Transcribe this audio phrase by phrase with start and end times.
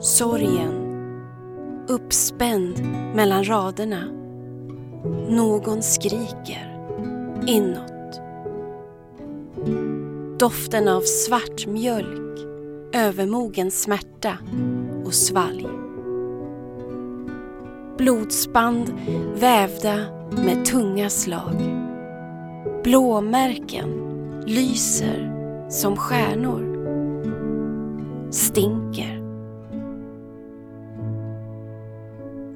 [0.00, 0.80] Sorgen
[1.88, 2.82] uppspänd
[3.14, 4.04] mellan raderna.
[5.28, 6.86] Någon skriker
[7.46, 8.20] inåt.
[10.38, 12.38] Doften av svart mjölk,
[12.94, 14.38] övermogen smärta
[15.04, 15.68] och svalg.
[17.98, 18.94] Blodsband
[19.34, 19.96] vävda
[20.30, 21.54] med tunga slag.
[22.84, 23.88] Blåmärken
[24.46, 25.39] lyser
[25.70, 26.70] som stjärnor.
[28.30, 29.20] Stinker.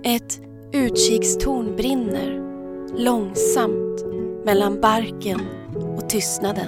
[0.02, 0.41] Ett
[0.72, 2.41] utkikstorn brinner
[2.96, 4.05] långsamt
[4.45, 5.41] mellan barken
[5.96, 6.66] och tystnaden.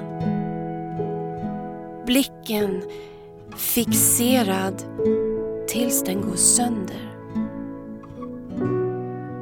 [2.07, 2.83] Blicken
[3.57, 4.83] fixerad
[5.69, 7.17] tills den går sönder.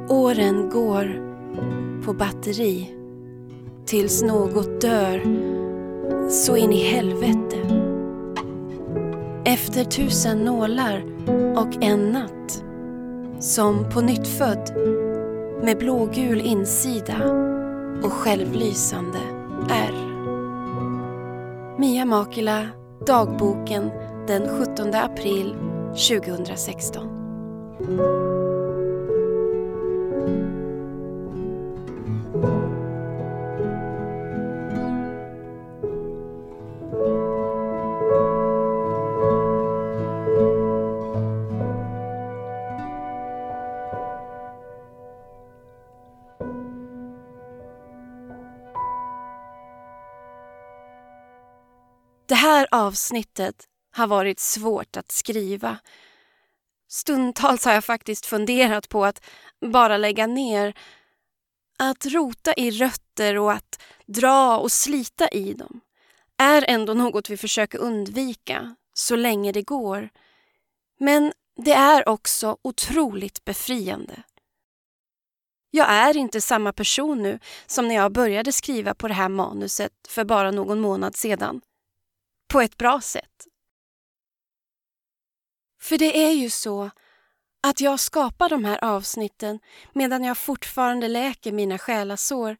[0.09, 1.21] Åren går
[2.05, 2.95] på batteri
[3.85, 5.21] tills något dör
[6.29, 7.57] så in i helvete.
[9.45, 11.03] Efter tusen nålar
[11.57, 12.63] och en natt
[13.39, 14.71] som på nytt född
[15.63, 17.17] med blågul insida
[18.03, 19.19] och självlysande
[19.69, 20.15] ärr.
[21.79, 22.67] Mia Makila,
[23.07, 23.91] dagboken
[24.27, 25.55] den 17 april
[26.09, 27.07] 2016.
[52.75, 55.77] Avsnittet har varit svårt att skriva.
[56.87, 59.25] Stundtals har jag faktiskt funderat på att
[59.61, 60.77] bara lägga ner.
[61.79, 65.81] Att rota i rötter och att dra och slita i dem
[66.37, 70.09] är ändå något vi försöker undvika så länge det går.
[70.99, 74.23] Men det är också otroligt befriande.
[75.71, 79.91] Jag är inte samma person nu som när jag började skriva på det här manuset
[80.07, 81.61] för bara någon månad sedan
[82.47, 83.47] på ett bra sätt.
[85.81, 86.89] För det är ju så
[87.63, 89.59] att jag skapar de här avsnitten
[89.93, 92.57] medan jag fortfarande läker mina själasår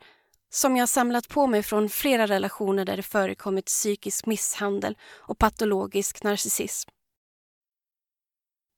[0.49, 6.23] som jag samlat på mig från flera relationer där det förekommit psykisk misshandel och patologisk
[6.23, 6.89] narcissism.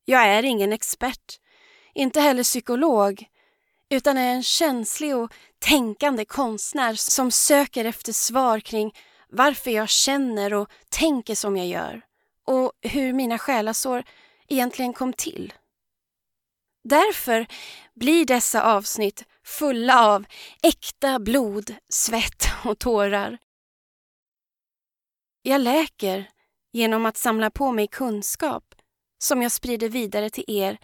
[0.06, 1.40] Jag är ingen expert,
[1.94, 3.26] inte heller psykolog,
[3.90, 8.94] utan är en känslig och tänkande konstnär som söker efter svar kring
[9.30, 12.02] varför jag känner och tänker som jag gör
[12.46, 14.04] och hur mina själasår
[14.48, 15.54] egentligen kom till.
[16.84, 17.48] Därför
[17.94, 20.26] blir dessa avsnitt fulla av
[20.64, 23.38] äkta blod, svett och tårar.
[25.42, 26.30] Jag läker
[26.72, 28.76] genom att samla på mig kunskap
[29.18, 30.78] som jag sprider vidare till er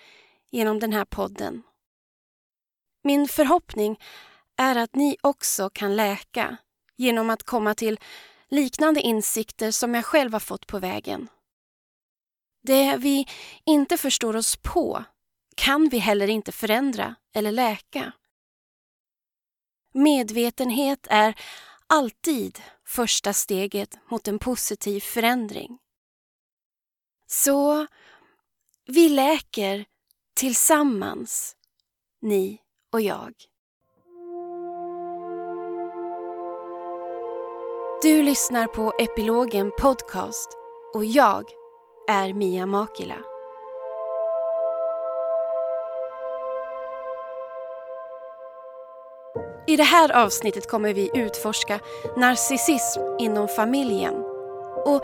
[0.52, 1.64] genom den här podden.
[3.04, 4.00] Min förhoppning
[4.58, 6.58] är att ni också kan läka
[6.98, 8.00] genom att komma till
[8.54, 11.30] liknande insikter som jag själv har fått på vägen.
[12.64, 13.28] Det vi
[13.66, 15.04] inte förstår oss på
[15.56, 18.12] kan vi heller inte förändra eller läka.
[19.94, 21.40] Medvetenhet är
[21.88, 25.80] alltid första steget mot en positiv förändring.
[27.28, 27.88] Så
[28.86, 29.86] vi läker
[30.36, 31.56] tillsammans,
[32.22, 32.62] ni
[32.92, 33.34] och jag.
[38.04, 40.50] Du lyssnar på Epilogen Podcast
[40.94, 41.44] och jag
[42.10, 43.16] är Mia Makila.
[49.68, 51.80] I det här avsnittet kommer vi utforska
[52.18, 54.16] narcissism inom familjen.
[54.86, 55.02] Och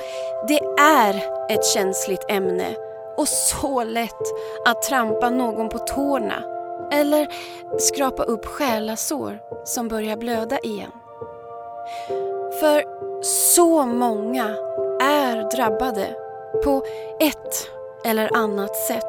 [0.48, 1.16] det är
[1.50, 2.76] ett känsligt ämne
[3.18, 4.24] och så lätt
[4.66, 6.44] att trampa någon på tårna
[6.92, 7.28] eller
[7.80, 10.92] skrapa upp själasår som börjar blöda igen.
[12.60, 12.84] För
[13.24, 14.44] så många
[15.02, 16.16] är drabbade
[16.64, 16.86] på
[17.20, 17.70] ett
[18.06, 19.04] eller annat sätt.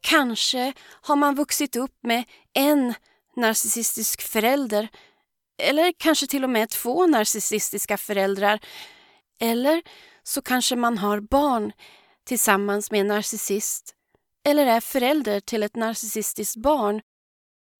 [0.00, 0.72] Kanske
[1.02, 2.94] har man vuxit upp med en
[3.36, 4.88] narcissistisk förälder
[5.62, 8.60] eller kanske till och med två narcissistiska föräldrar.
[9.40, 9.82] Eller
[10.22, 11.72] så kanske man har barn
[12.26, 13.96] tillsammans med en narcissist
[14.48, 17.00] eller är förälder till ett narcissistiskt barn.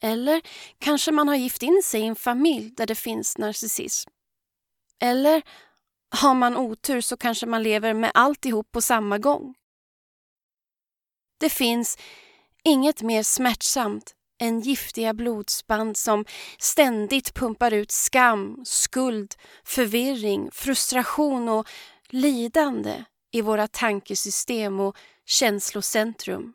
[0.02, 0.40] Eller
[0.78, 4.10] kanske man har gift in sig i en familj där det finns narcissism.
[5.00, 5.42] Eller
[6.10, 9.54] har man otur så kanske man lever med alltihop på samma gång.
[11.40, 11.98] Det finns
[12.64, 16.24] inget mer smärtsamt än giftiga blodsband som
[16.58, 19.34] ständigt pumpar ut skam, skuld,
[19.64, 21.68] förvirring, frustration och
[22.08, 24.96] lidande i våra tankesystem och
[25.26, 26.54] känslocentrum.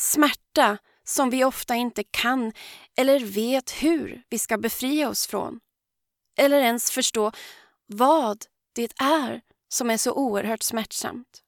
[0.00, 2.52] Smärta som vi ofta inte kan
[2.96, 5.60] eller vet hur vi ska befria oss från.
[6.38, 7.32] Eller ens förstå
[7.86, 11.42] vad det är som är så oerhört smärtsamt.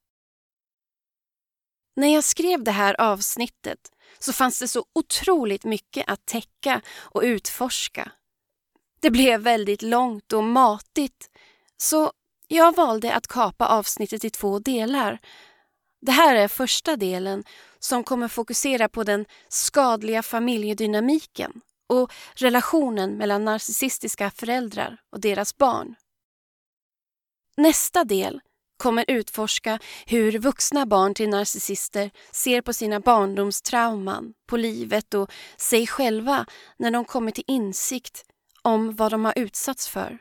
[1.97, 7.23] När jag skrev det här avsnittet så fanns det så otroligt mycket att täcka och
[7.23, 8.13] utforska.
[9.01, 11.31] Det blev väldigt långt och matigt
[11.77, 12.13] så
[12.49, 15.19] jag valde att kapa avsnittet i två delar.
[16.01, 17.45] Det här är första delen
[17.79, 25.95] som kommer fokusera på den skadliga familjedynamiken och relationen mellan narcissistiska föräldrar och deras barn.
[27.57, 28.41] Nästa del
[28.77, 35.87] kommer utforska hur vuxna barn till narcissister ser på sina barndomstrauman, på livet och sig
[35.87, 36.47] själva
[36.77, 38.25] när de kommer till insikt
[38.63, 40.19] om vad de har utsatts för.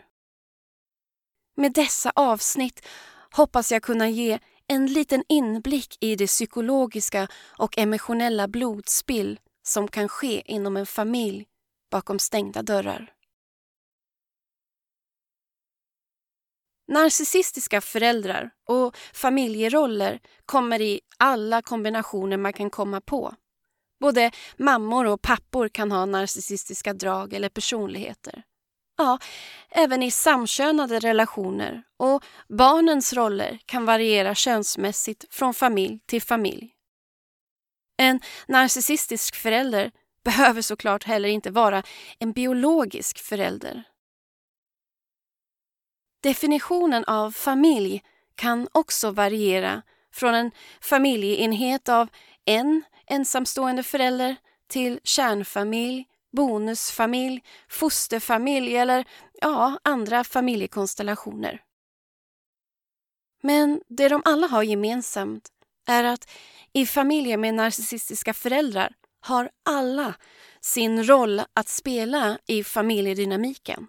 [1.60, 2.86] Med dessa avsnitt
[3.32, 7.28] hoppas jag kunna ge en liten inblick i det psykologiska
[7.58, 11.46] och emotionella blodspill som kan ske inom en familj
[11.92, 13.14] bakom stängda dörrar.
[16.88, 23.36] Narcissistiska föräldrar och familjeroller kommer i alla kombinationer man kan komma på.
[24.00, 28.44] Både mammor och pappor kan ha narcissistiska drag eller personligheter.
[28.98, 29.20] Ja,
[29.70, 36.74] även i samkönade relationer och barnens roller kan variera könsmässigt från familj till familj.
[37.98, 39.92] En narcissistisk förälder
[40.24, 41.84] behöver såklart heller inte vara
[42.20, 43.84] en biologisk förälder.
[46.24, 48.04] Definitionen av familj
[48.36, 49.82] kan också variera
[50.14, 50.52] från en
[50.82, 52.10] familjeenhet av
[52.46, 54.36] en ensamstående förälder
[54.68, 56.06] till kärnfamilj,
[56.38, 59.06] bonusfamilj, fosterfamilj eller
[59.42, 61.62] ja, andra familjekonstellationer.
[63.44, 65.50] Men det de alla har gemensamt
[65.88, 66.30] är att
[66.74, 70.14] i familjer med narcissistiska föräldrar har alla
[70.62, 73.88] sin roll att spela i familjedynamiken.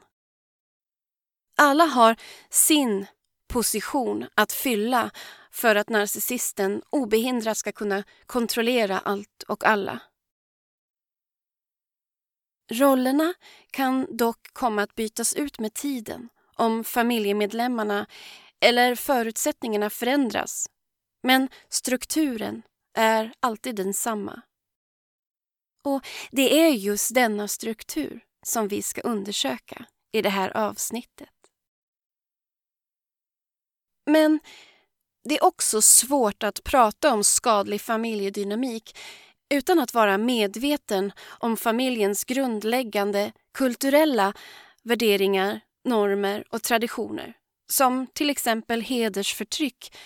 [1.57, 2.17] Alla har
[2.51, 3.07] sin
[3.49, 5.11] position att fylla
[5.51, 10.01] för att narcissisten obehindrat ska kunna kontrollera allt och alla.
[12.71, 13.35] Rollerna
[13.71, 18.07] kan dock komma att bytas ut med tiden om familjemedlemmarna
[18.61, 20.67] eller förutsättningarna förändras.
[21.23, 22.63] Men strukturen
[22.95, 24.43] är alltid densamma.
[25.83, 31.29] Och det är just denna struktur som vi ska undersöka i det här avsnittet.
[34.07, 34.41] Men
[35.25, 38.99] det är också svårt att prata om skadlig familjedynamik
[39.51, 44.35] utan att vara medveten om familjens grundläggande kulturella
[44.83, 47.35] värderingar, normer och traditioner.
[47.71, 49.97] Som till exempel hedersförtryck,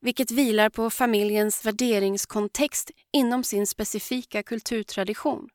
[0.00, 5.48] vilket vilar på familjens värderingskontext inom sin specifika kulturtradition.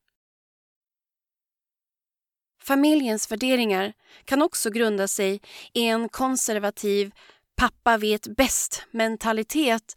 [2.61, 3.93] Familjens värderingar
[4.25, 5.41] kan också grunda sig
[5.73, 7.11] i en konservativ
[7.55, 9.95] pappa vet bäst-mentalitet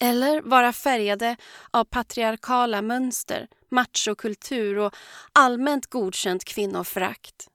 [0.00, 1.36] eller vara färgade
[1.70, 4.94] av patriarkala mönster, machokultur och
[5.32, 7.48] allmänt godkänt kvinnoförakt.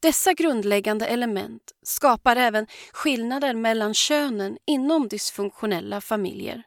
[0.00, 6.62] Dessa grundläggande element skapar även skillnader mellan könen inom dysfunktionella familjer.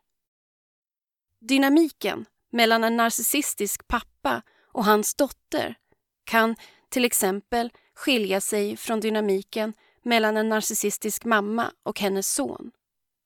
[1.39, 4.41] Dynamiken mellan en narcissistisk pappa
[4.72, 5.75] och hans dotter
[6.24, 6.56] kan
[6.89, 12.72] till exempel skilja sig från dynamiken mellan en narcissistisk mamma och hennes son.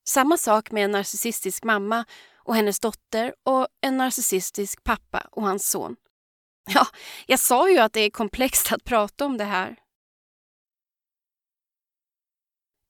[0.08, 5.70] Samma sak med en narcissistisk mamma och hennes dotter och en narcissistisk pappa och hans
[5.70, 5.96] son.
[6.74, 6.88] Ja,
[7.26, 9.76] jag sa ju att det är komplext att prata om det här.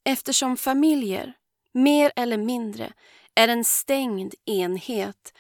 [0.05, 1.34] Eftersom familjer,
[1.74, 2.93] mer eller mindre,
[3.36, 5.34] är en stängd enhet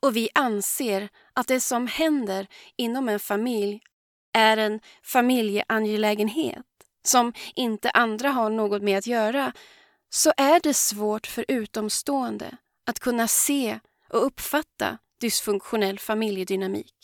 [0.00, 2.46] och vi anser att det som händer
[2.76, 3.80] inom en familj
[4.32, 6.66] är en familjeangelägenhet
[7.04, 9.52] som inte andra har något med att göra
[10.14, 16.94] så är det svårt för utomstående att kunna se och uppfatta dysfunktionell familjedynamik.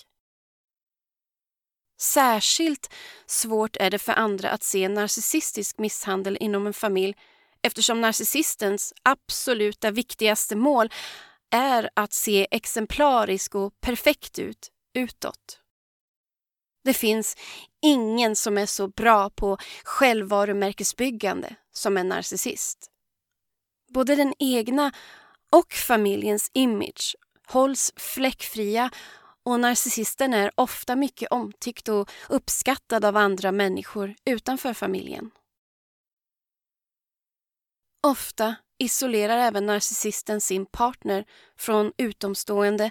[2.01, 2.95] Särskilt
[3.27, 7.15] svårt är det för andra att se narcissistisk misshandel inom en familj
[7.63, 10.93] eftersom narcissistens absoluta viktigaste mål
[11.51, 15.61] är att se exemplarisk och perfekt ut utåt.
[16.85, 17.37] Det finns
[17.83, 22.91] ingen som är så bra på självvarumärkesbyggande som en narcissist.
[23.89, 24.93] Både den egna
[25.53, 27.17] och familjens image
[27.47, 28.91] hålls fläckfria
[29.43, 35.31] och narcissisten är ofta mycket omtyckt och uppskattad av andra människor utanför familjen.
[38.07, 41.25] Ofta isolerar även narcissisten sin partner
[41.57, 42.91] från utomstående.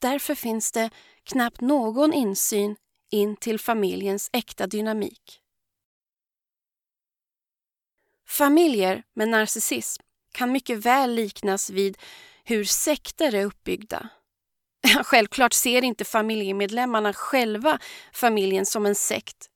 [0.00, 0.90] Därför finns det
[1.24, 2.76] knappt någon insyn
[3.10, 5.41] in till familjens äkta dynamik.
[8.32, 10.02] Familjer med narcissism
[10.34, 11.98] kan mycket väl liknas vid
[12.44, 14.08] hur sekter är uppbyggda.
[15.04, 17.78] Självklart ser inte familjemedlemmarna själva
[18.12, 19.50] familjen som en sekt.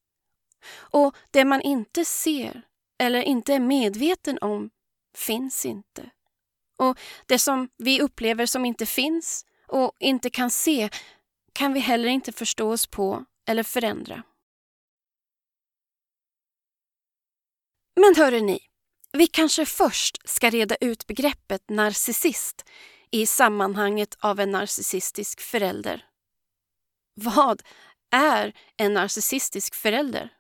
[0.75, 2.63] Och det man inte ser
[2.99, 4.71] eller inte är medveten om
[5.17, 6.11] finns inte.
[6.79, 10.91] Och det som vi upplever som inte finns och inte kan se
[11.53, 14.23] kan vi heller inte förstå oss på eller förändra.
[18.01, 18.66] Men hörrni!
[19.17, 22.65] Vi kanske först ska reda ut begreppet narcissist
[23.11, 26.05] i sammanhanget av en narcissistisk förälder.
[27.15, 27.63] Vad
[28.11, 30.31] är en narcissistisk förälder?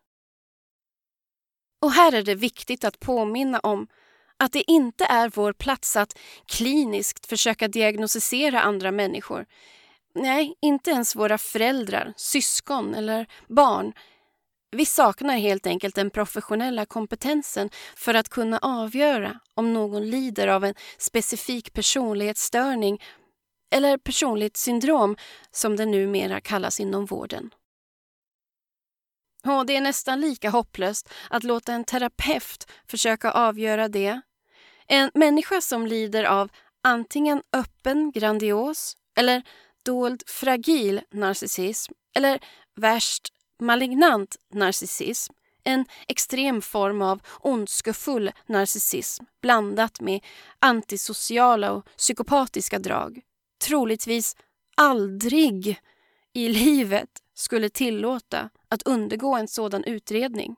[1.82, 3.86] Och här är det viktigt att påminna om
[4.36, 9.46] att det inte är vår plats att kliniskt försöka diagnostisera andra människor.
[10.14, 13.92] Nej, inte ens våra föräldrar, syskon eller barn.
[14.76, 20.64] Vi saknar helt enkelt den professionella kompetensen för att kunna avgöra om någon lider av
[20.64, 23.02] en specifik personlighetsstörning
[23.70, 25.16] eller personlighetssyndrom
[25.50, 27.50] som det numera kallas inom vården.
[29.44, 34.20] Och det är nästan lika hopplöst att låta en terapeut försöka avgöra det.
[34.86, 36.50] En människa som lider av
[36.82, 39.42] antingen öppen grandios eller
[39.84, 42.40] dold fragil narcissism eller
[42.74, 45.34] värst malignant narcissism
[45.66, 50.24] en extrem form av ondskefull narcissism blandat med
[50.58, 53.20] antisociala och psykopatiska drag
[53.64, 54.36] troligtvis
[54.76, 55.80] aldrig
[56.32, 60.56] i livet skulle tillåta att undergå en sådan utredning.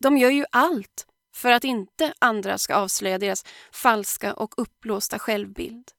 [0.00, 5.90] De gör ju allt för att inte andra ska avslöja deras falska och uppblåsta självbild.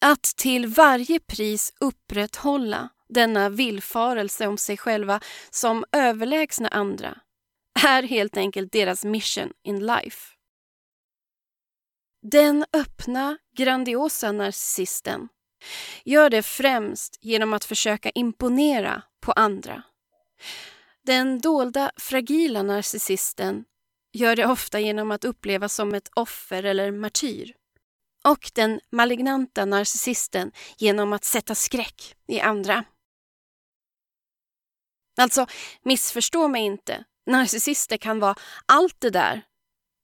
[0.00, 5.20] Att till varje pris upprätthålla denna villfarelse om sig själva
[5.50, 7.18] som överlägsna andra
[7.84, 10.34] är helt enkelt deras mission in life.
[12.22, 15.28] Den öppna, grandiosa narcissisten
[16.04, 19.82] gör det främst genom att försöka imponera på andra.
[21.06, 23.64] Den dolda, fragila narcissisten
[24.12, 27.54] gör det ofta genom att upplevas som ett offer eller martyr.
[28.24, 32.84] Och den malignanta narcissisten genom att sätta skräck i andra.
[35.16, 35.46] Alltså,
[35.82, 37.04] missförstå mig inte.
[37.26, 38.34] Narcissister kan vara
[38.66, 39.42] allt det där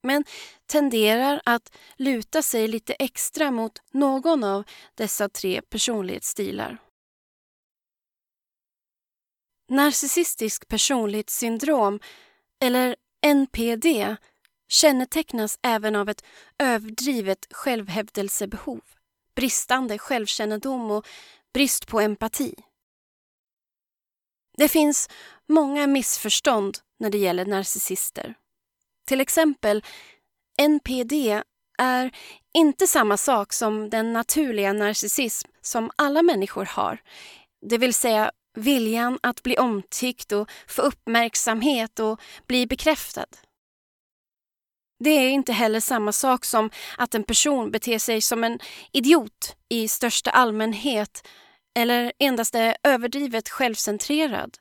[0.03, 0.25] men
[0.67, 4.65] tenderar att luta sig lite extra mot någon av
[4.95, 6.79] dessa tre personlighetsstilar.
[9.69, 12.01] Narcissistisk personlighetssyndrom,
[12.61, 14.17] eller NPD,
[14.69, 16.25] kännetecknas även av ett
[16.59, 18.83] överdrivet självhävdelsebehov,
[19.35, 21.07] bristande självkännedom och
[21.55, 22.55] brist på empati.
[24.57, 25.09] Det finns
[25.49, 28.35] många missförstånd när det gäller narcissister.
[29.07, 29.85] Till exempel,
[30.59, 31.43] NPD
[31.79, 32.11] är
[32.55, 36.99] inte samma sak som den naturliga narcissism som alla människor har.
[37.67, 43.27] Det vill säga viljan att bli omtyckt och få uppmärksamhet och bli bekräftad.
[45.05, 48.59] Det är inte heller samma sak som att en person beter sig som en
[48.93, 51.29] idiot i största allmänhet
[51.79, 54.59] eller endast är överdrivet självcentrerad.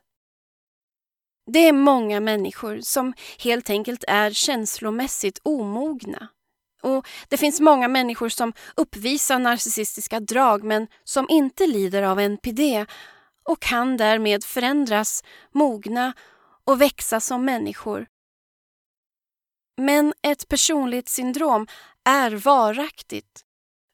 [1.52, 6.28] Det är många människor som helt enkelt är känslomässigt omogna.
[6.82, 12.86] Och Det finns många människor som uppvisar narcissistiska drag men som inte lider av NPD
[13.44, 16.14] och kan därmed förändras, mogna
[16.66, 18.08] och växa som människor.
[19.78, 21.68] Men ett personlighetssyndrom
[22.10, 23.46] är varaktigt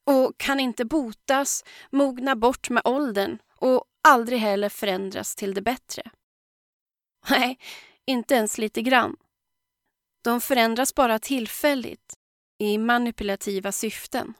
[0.06, 6.10] och kan inte botas, mogna bort med åldern och aldrig heller förändras till det bättre.
[7.30, 7.58] Nej,
[8.06, 9.16] inte ens lite grann.
[10.24, 12.14] De förändras bara tillfälligt
[12.58, 14.34] i manipulativa syften.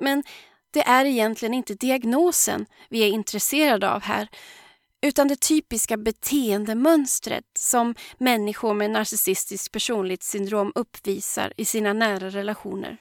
[0.00, 0.24] Men
[0.70, 4.28] det är egentligen inte diagnosen vi är intresserade av här
[5.06, 12.96] utan det typiska beteendemönstret som människor med narcissistiskt personlighetssyndrom uppvisar i sina nära relationer.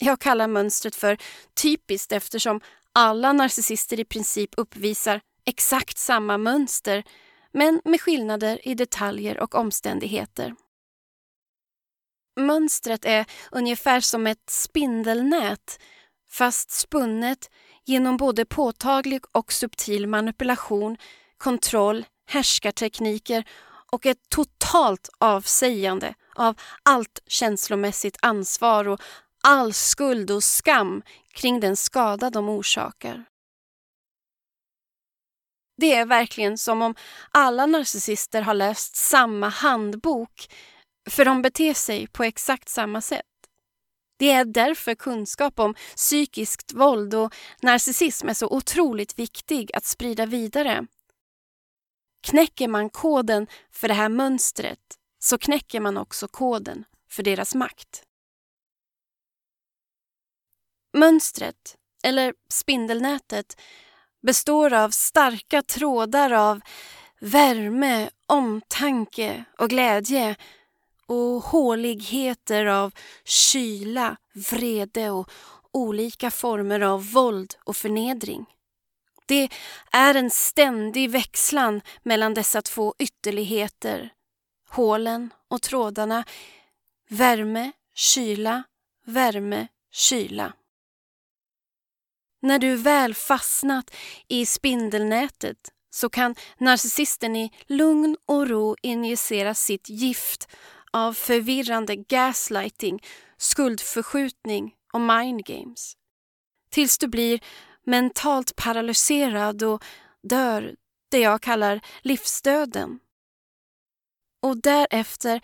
[0.00, 1.18] Jag kallar mönstret för
[1.62, 2.60] typiskt eftersom
[2.92, 7.04] alla narcissister i princip uppvisar exakt samma mönster
[7.52, 10.54] men med skillnader i detaljer och omständigheter.
[12.40, 15.78] Mönstret är ungefär som ett spindelnät
[16.30, 17.50] fast spunnet
[17.88, 20.96] genom både påtaglig och subtil manipulation,
[21.38, 23.44] kontroll, härskartekniker
[23.92, 29.00] och ett totalt avsägande av allt känslomässigt ansvar och
[29.42, 31.02] all skuld och skam
[31.34, 33.24] kring den skada de orsakar.
[35.76, 36.94] Det är verkligen som om
[37.30, 40.48] alla narcissister har läst samma handbok
[41.10, 43.27] för de beter sig på exakt samma sätt.
[44.18, 50.26] Det är därför kunskap om psykiskt våld och narcissism är så otroligt viktig att sprida
[50.26, 50.86] vidare.
[52.22, 58.02] Knäcker man koden för det här mönstret så knäcker man också koden för deras makt.
[60.92, 63.60] Mönstret, eller spindelnätet,
[64.22, 66.60] består av starka trådar av
[67.20, 70.36] värme, omtanke och glädje
[71.08, 74.16] och håligheter av kyla,
[74.50, 75.30] vrede och
[75.72, 78.46] olika former av våld och förnedring.
[79.26, 79.48] Det
[79.92, 84.12] är en ständig växlan mellan dessa två ytterligheter,
[84.68, 86.24] hålen och trådarna,
[87.08, 88.62] värme, kyla,
[89.04, 90.52] värme, kyla.
[92.42, 93.94] När du väl fastnat
[94.28, 100.48] i spindelnätet så kan narcissisten i lugn och ro injicera sitt gift
[101.06, 103.02] av förvirrande gaslighting,
[103.36, 105.96] skuldförskjutning och mindgames.
[106.70, 107.40] Tills du blir
[107.84, 109.84] mentalt paralyserad och
[110.22, 110.76] dör
[111.10, 113.00] det jag kallar livsdöden.
[114.42, 115.40] Och därefter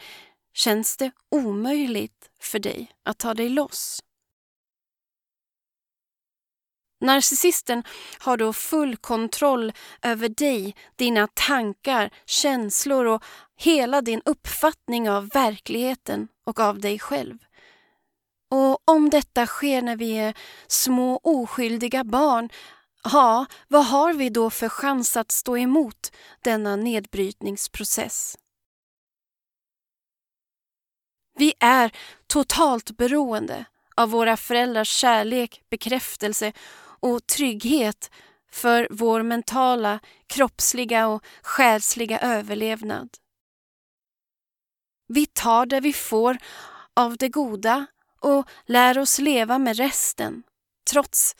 [0.52, 4.03] känns det omöjligt för dig att ta dig loss.
[7.04, 7.82] Narcissisten
[8.18, 13.24] har då full kontroll över dig, dina tankar, känslor och
[13.56, 17.38] hela din uppfattning av verkligheten och av dig själv.
[18.50, 20.34] Och om detta sker när vi är
[20.66, 22.48] små oskyldiga barn,
[23.12, 26.12] ja, vad har vi då för chans att stå emot
[26.44, 28.36] denna nedbrytningsprocess?
[31.38, 31.90] Vi är
[32.26, 33.64] totalt beroende
[33.96, 36.52] av våra föräldrars kärlek, bekräftelse
[37.04, 38.10] och trygghet
[38.50, 43.08] för vår mentala, kroppsliga och själsliga överlevnad.
[45.08, 46.38] Vi tar det vi får
[46.96, 47.86] av det goda
[48.20, 50.42] och lär oss leva med resten,
[50.90, 51.36] trots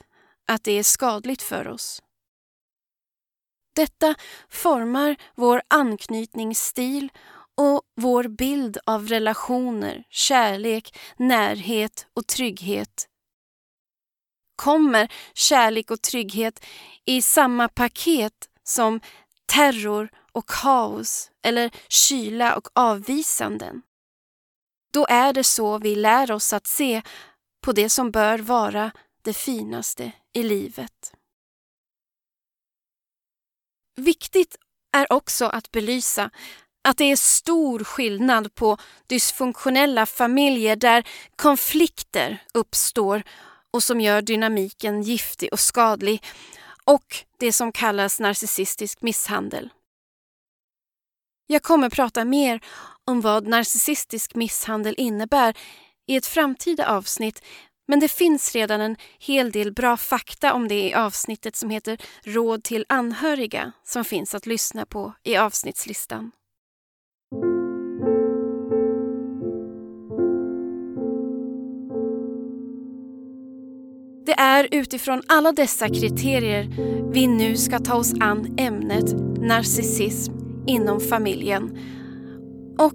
[0.49, 2.03] att det är skadligt för oss.
[3.75, 4.15] Detta
[4.49, 7.09] formar vår anknytningsstil
[7.55, 13.09] och vår bild av relationer, kärlek, närhet och trygghet
[14.57, 16.65] kommer kärlek och trygghet
[17.05, 19.01] i samma paket som
[19.47, 23.83] terror och kaos eller kyla och avvisanden.
[24.93, 27.03] Då är det så vi lär oss att se
[27.65, 28.91] på det som bör vara
[29.23, 31.15] det finaste i livet.
[33.97, 34.57] Viktigt
[34.97, 36.31] är också att belysa
[36.89, 43.23] att det är stor skillnad på dysfunktionella familjer där konflikter uppstår
[43.75, 46.25] och som gör dynamiken giftig och skadlig
[46.85, 49.69] och det som kallas narcissistisk misshandel.
[51.47, 52.61] Jag kommer prata mer
[53.05, 55.57] om vad narcissistisk misshandel innebär
[56.07, 57.43] i ett framtida avsnitt
[57.89, 61.99] men det finns redan en hel del bra fakta om det i avsnittet som heter
[62.23, 66.31] Råd till anhöriga som finns att lyssna på i avsnittslistan.
[74.37, 76.69] Det är utifrån alla dessa kriterier
[77.13, 80.33] vi nu ska ta oss an ämnet narcissism
[80.67, 81.79] inom familjen.
[82.79, 82.95] Och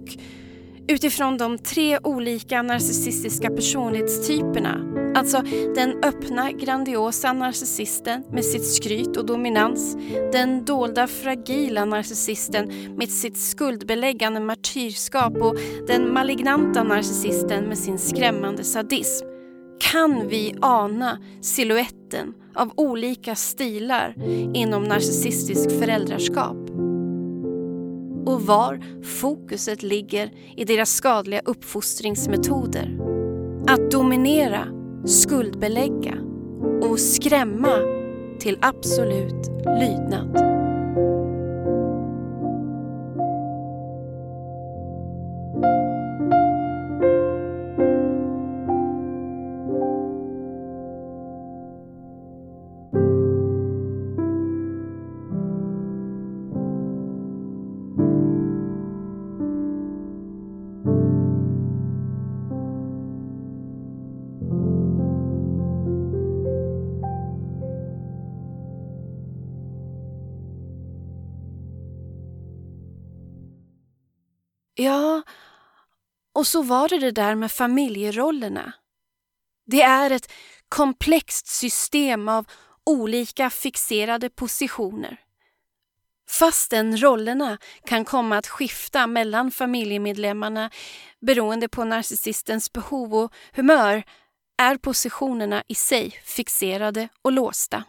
[0.88, 4.80] utifrån de tre olika narcissistiska personlighetstyperna.
[5.14, 5.42] Alltså
[5.74, 9.96] den öppna grandiosa narcissisten med sitt skryt och dominans.
[10.32, 18.64] Den dolda fragila narcissisten med sitt skuldbeläggande martyrskap och den malignanta narcissisten med sin skrämmande
[18.64, 19.29] sadism
[19.80, 24.14] kan vi ana siluetten av olika stilar
[24.54, 26.56] inom narcissistisk föräldraskap.
[28.26, 32.98] Och var fokuset ligger i deras skadliga uppfostringsmetoder.
[33.68, 34.66] Att dominera,
[35.06, 36.14] skuldbelägga
[36.82, 37.76] och skrämma
[38.38, 39.46] till absolut
[39.80, 40.49] lydnad.
[76.40, 78.72] Och så var det det där med familjerollerna.
[79.66, 80.32] Det är ett
[80.68, 82.46] komplext system av
[82.84, 85.20] olika fixerade positioner.
[86.30, 90.70] Fastän rollerna kan komma att skifta mellan familjemedlemmarna
[91.20, 94.02] beroende på narcissistens behov och humör
[94.62, 97.84] är positionerna i sig fixerade och låsta.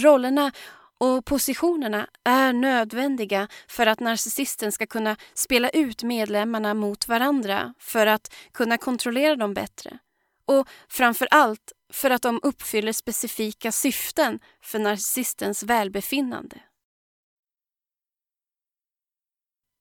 [0.00, 0.52] Rollerna
[0.98, 8.06] och positionerna är nödvändiga för att narcissisten ska kunna spela ut medlemmarna mot varandra för
[8.06, 9.98] att kunna kontrollera dem bättre.
[10.44, 16.60] Och framför allt för att de uppfyller specifika syften för narcissistens välbefinnande.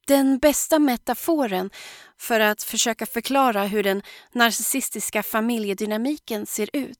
[0.07, 1.69] Den bästa metaforen
[2.17, 4.01] för att försöka förklara hur den
[4.31, 6.97] narcissistiska familjedynamiken ser ut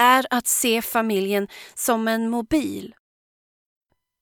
[0.00, 2.94] är att se familjen som en mobil.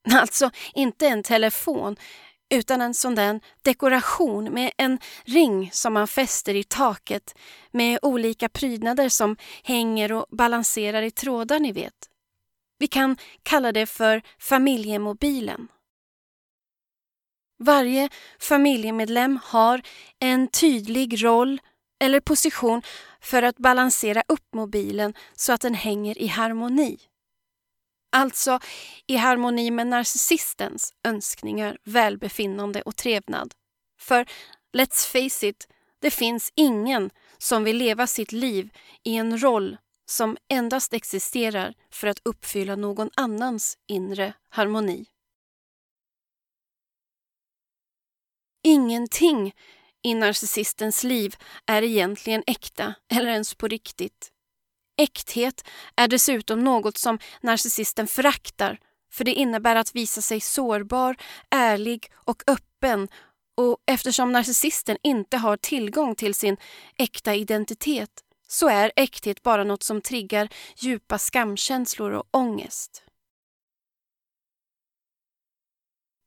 [0.15, 1.97] Alltså inte en telefon
[2.51, 7.39] utan en sån där dekoration med en ring som man fäster i taket
[7.71, 12.09] med olika prydnader som hänger och balanserar i trådar ni vet.
[12.79, 15.69] Vi kan kalla det för familjemobilen.
[17.59, 18.09] Varje
[18.39, 19.83] familjemedlem har
[20.19, 21.61] en tydlig roll
[22.01, 22.83] eller position
[23.21, 26.99] för att balansera upp mobilen så att den hänger i harmoni.
[28.11, 28.59] Alltså
[29.07, 33.55] i harmoni med narcissistens önskningar, välbefinnande och trevnad.
[34.01, 34.27] För
[34.77, 35.69] let's face it,
[36.01, 38.71] det finns ingen som vill leva sitt liv
[39.05, 45.07] i en roll som endast existerar för att uppfylla någon annans inre harmoni.
[48.63, 49.53] Ingenting
[50.03, 54.33] i narcissistens liv är egentligen äkta eller ens på riktigt.
[54.99, 58.79] Äkthet är dessutom något som narcissisten föraktar
[59.11, 61.17] för det innebär att visa sig sårbar,
[61.51, 63.09] ärlig och öppen
[63.57, 66.57] och eftersom narcissisten inte har tillgång till sin
[66.99, 68.11] äkta identitet
[68.49, 73.03] så är äkthet bara något som triggar djupa skamkänslor och ångest.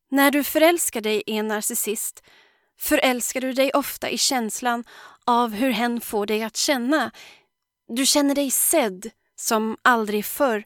[0.09, 2.23] När du förälskar dig i en narcissist
[2.77, 4.83] förälskar du dig ofta i känslan
[5.25, 7.11] av hur hen får dig att känna
[7.95, 10.63] du känner dig sedd som aldrig förr.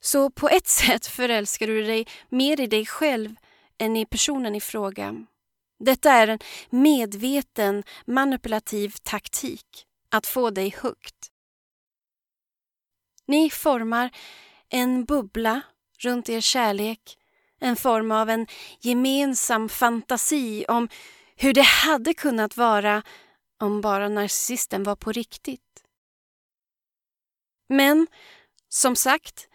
[0.00, 3.36] Så på ett sätt förälskar du dig mer i dig själv
[3.78, 5.26] än i personen i fråga.
[5.78, 6.38] Detta är en
[6.70, 11.30] medveten manipulativ taktik att få dig högt.
[13.26, 14.10] Ni formar
[14.68, 15.60] en bubbla
[15.98, 17.18] runt er kärlek,
[17.60, 18.46] en form av en
[18.80, 20.88] gemensam fantasi om
[21.36, 23.02] hur det hade kunnat vara
[23.60, 25.63] om bara narcissisten var på riktigt.
[27.68, 28.06] Men
[28.68, 29.48] som sagt,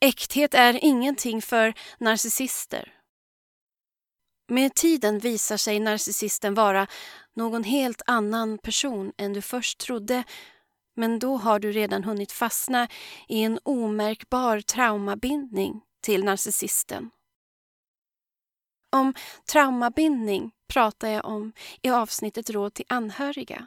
[0.00, 2.92] äkthet är ingenting för narcissister.
[4.48, 6.86] Med tiden visar sig narcissisten vara
[7.34, 10.24] någon helt annan person än du först trodde
[10.96, 12.88] men då har du redan hunnit fastna
[13.28, 17.10] i en omärkbar traumabindning till narcissisten.
[18.92, 19.14] Om
[19.52, 23.66] traumabindning pratar jag om i avsnittet Råd till anhöriga.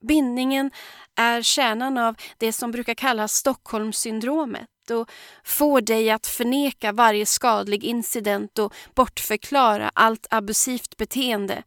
[0.00, 0.70] Bindningen
[1.16, 5.10] är kärnan av det som brukar kallas Stockholmssyndromet och
[5.44, 11.62] får dig att förneka varje skadlig incident och bortförklara allt abusivt beteende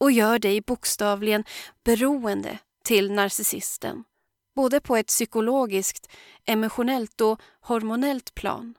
[0.00, 1.44] och gör dig bokstavligen
[1.84, 4.04] beroende till narcissisten,
[4.56, 6.12] både på ett psykologiskt,
[6.44, 8.74] emotionellt och hormonellt plan.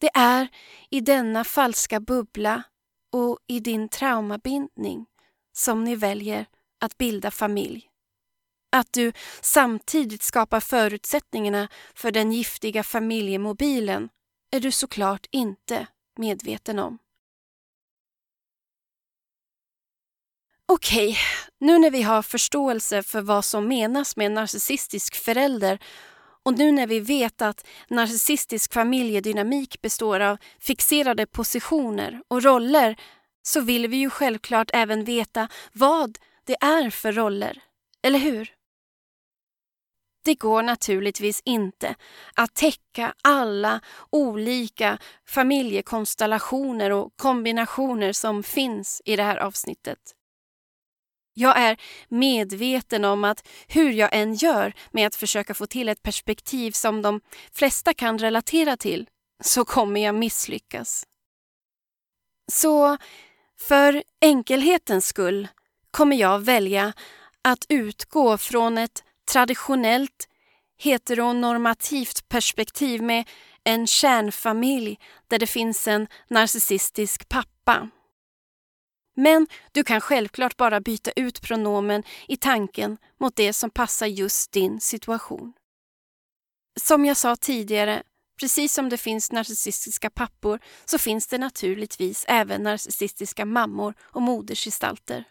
[0.00, 0.48] Det är
[0.90, 2.62] i denna falska bubbla
[3.12, 5.06] och i din traumabindning
[5.52, 6.46] som ni väljer
[6.80, 7.88] att bilda familj.
[8.72, 14.08] Att du samtidigt skapar förutsättningarna för den giftiga familjemobilen
[14.50, 15.86] är du såklart inte
[16.18, 16.98] medveten om.
[20.66, 21.18] Okej,
[21.58, 25.78] nu när vi har förståelse för vad som menas med en narcissistisk förälder
[26.44, 32.96] och nu när vi vet att narcissistisk familjedynamik består av fixerade positioner och roller
[33.42, 37.62] så vill vi ju självklart även veta vad det är för roller,
[38.02, 38.54] eller hur?
[40.24, 41.94] Det går naturligtvis inte
[42.34, 49.98] att täcka alla olika familjekonstellationer och kombinationer som finns i det här avsnittet.
[51.34, 56.02] Jag är medveten om att hur jag än gör med att försöka få till ett
[56.02, 57.20] perspektiv som de
[57.52, 59.08] flesta kan relatera till
[59.44, 61.06] så kommer jag misslyckas.
[62.52, 62.98] Så
[63.68, 65.48] för enkelhetens skull
[65.90, 66.92] kommer jag välja
[67.42, 70.28] att utgå från ett traditionellt
[70.78, 73.28] heteronormativt perspektiv med
[73.64, 74.98] en kärnfamilj
[75.28, 77.88] där det finns en narcissistisk pappa.
[79.16, 84.52] Men du kan självklart bara byta ut pronomen i tanken mot det som passar just
[84.52, 85.52] din situation.
[86.80, 88.02] Som jag sa tidigare,
[88.40, 95.24] precis som det finns narcissistiska pappor så finns det naturligtvis även narcissistiska mammor och modersgestalter.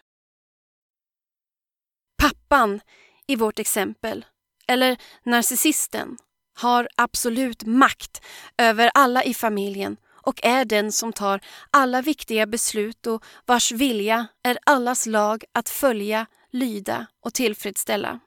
[2.18, 2.82] Pappan
[3.28, 4.26] i vårt exempel,
[4.68, 6.18] eller narcissisten,
[6.54, 8.22] har absolut makt
[8.58, 11.40] över alla i familjen och är den som tar
[11.72, 18.20] alla viktiga beslut och vars vilja är allas lag att följa, lyda och tillfredsställa.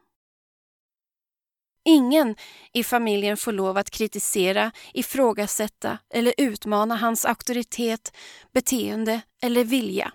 [1.85, 2.37] Ingen
[2.73, 8.16] i familjen får lov att kritisera, ifrågasätta eller utmana hans auktoritet,
[8.53, 10.12] beteende eller vilja.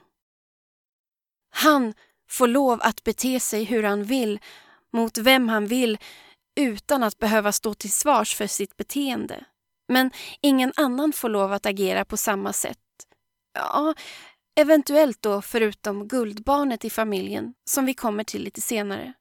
[1.49, 1.93] Han
[2.29, 4.39] får lov att bete sig hur han vill,
[4.93, 5.97] mot vem han vill
[6.59, 9.45] utan att behöva stå till svars för sitt beteende.
[9.87, 12.77] Men ingen annan får lov att agera på samma sätt.
[13.53, 13.93] Ja,
[14.59, 19.13] eventuellt då förutom guldbarnet i familjen som vi kommer till lite senare.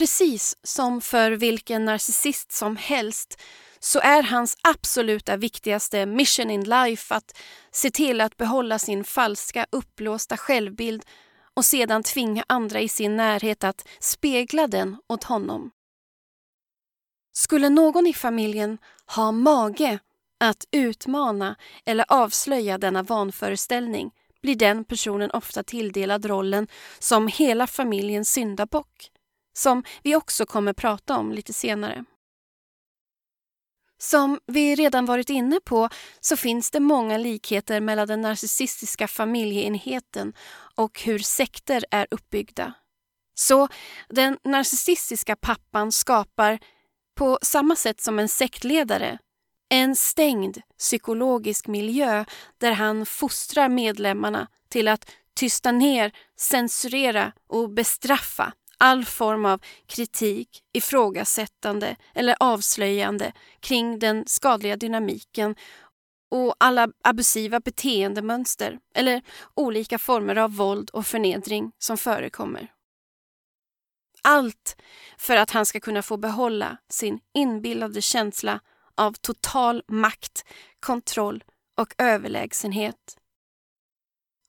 [0.00, 3.40] Precis som för vilken narcissist som helst
[3.78, 7.38] så är hans absoluta viktigaste mission in life att
[7.70, 11.04] se till att behålla sin falska uppblåsta självbild
[11.54, 15.70] och sedan tvinga andra i sin närhet att spegla den åt honom.
[17.32, 19.98] Skulle någon i familjen ha mage
[20.38, 24.10] att utmana eller avslöja denna vanföreställning
[24.42, 29.10] blir den personen ofta tilldelad rollen som hela familjens syndabock,
[29.60, 32.04] som vi också kommer prata om lite senare.
[33.98, 35.88] Som vi redan varit inne på
[36.20, 40.32] så finns det många likheter mellan den narcissistiska familjeenheten
[40.76, 42.72] och hur sekter är uppbyggda.
[43.34, 43.68] Så
[44.08, 46.58] den narcissistiska pappan skapar,
[47.18, 49.18] på samma sätt som en sektledare,
[49.68, 52.24] en stängd psykologisk miljö
[52.58, 60.62] där han fostrar medlemmarna till att tysta ner, censurera och bestraffa all form av kritik,
[60.72, 65.56] ifrågasättande eller avslöjande kring den skadliga dynamiken
[66.30, 69.22] och alla abusiva beteendemönster eller
[69.54, 72.72] olika former av våld och förnedring som förekommer.
[74.22, 74.76] Allt
[75.18, 78.60] för att han ska kunna få behålla sin inbillade känsla
[78.94, 80.44] av total makt,
[80.80, 81.44] kontroll
[81.76, 83.18] och överlägsenhet.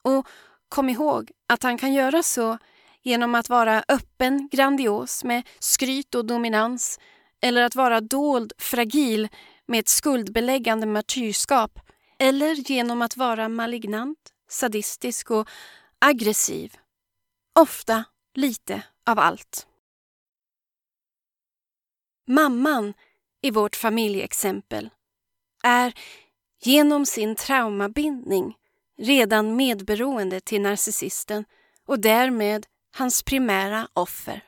[0.04, 0.28] Och
[0.70, 2.58] kom ihåg att han kan göra så
[3.04, 7.00] genom att vara öppen, grandios med skryt och dominans
[7.42, 9.30] eller att vara dold, fragil
[9.66, 11.80] med ett skuldbeläggande martyrskap
[12.20, 15.50] eller genom att vara malignant, sadistisk och
[16.00, 16.76] aggressiv.
[17.60, 19.68] Ofta lite av allt.
[22.28, 22.94] Mamman
[23.42, 24.90] i vårt familjeexempel
[25.64, 25.94] är
[26.64, 28.56] genom sin traumabindning
[28.98, 31.46] redan medberoende till narcissisten
[31.86, 34.44] och därmed hans primära offer.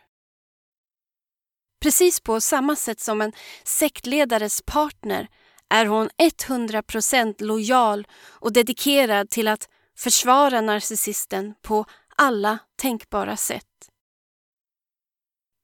[1.82, 5.28] Precis på samma sätt som en sektledares partner
[5.70, 13.66] är hon 100% lojal och dedikerad till att försvara narcissisten på alla tänkbara sätt.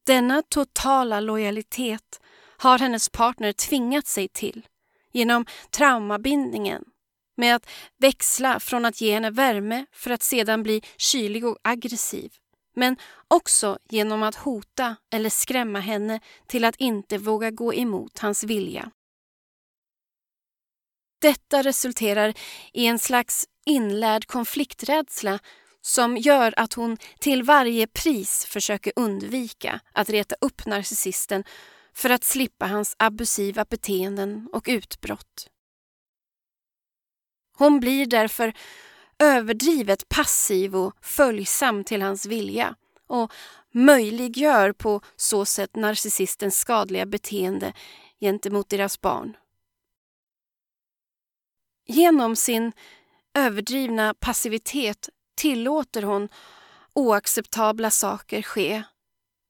[0.06, 2.22] Denna totala lojalitet
[2.58, 4.68] har hennes partner tvingat sig till
[5.12, 6.84] genom traumabindningen
[7.38, 12.32] med att växla från att ge henne värme för att sedan bli kylig och aggressiv
[12.76, 18.44] men också genom att hota eller skrämma henne till att inte våga gå emot hans
[18.44, 18.92] vilja.
[21.22, 22.34] Detta resulterar
[22.74, 25.40] i en slags inlärd konflikträdsla
[25.82, 31.44] som gör att hon till varje pris försöker undvika att reta upp narcissisten
[31.94, 35.50] för att slippa hans abusiva beteenden och utbrott.
[37.58, 38.54] Hon blir därför
[39.20, 42.76] överdrivet passiv och följsam till hans vilja
[43.08, 43.32] och
[43.72, 47.74] möjliggör på så sätt narcissistens skadliga beteende
[48.20, 49.38] gentemot deras barn.
[51.88, 52.72] Genom sin
[53.34, 56.30] överdrivna passivitet tillåter hon
[56.94, 58.84] oacceptabla saker ske.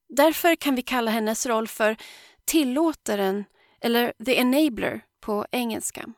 [0.09, 1.97] Därför kan vi kalla hennes roll för
[2.45, 3.45] tillåtaren
[3.81, 6.13] eller the enabler på engelska.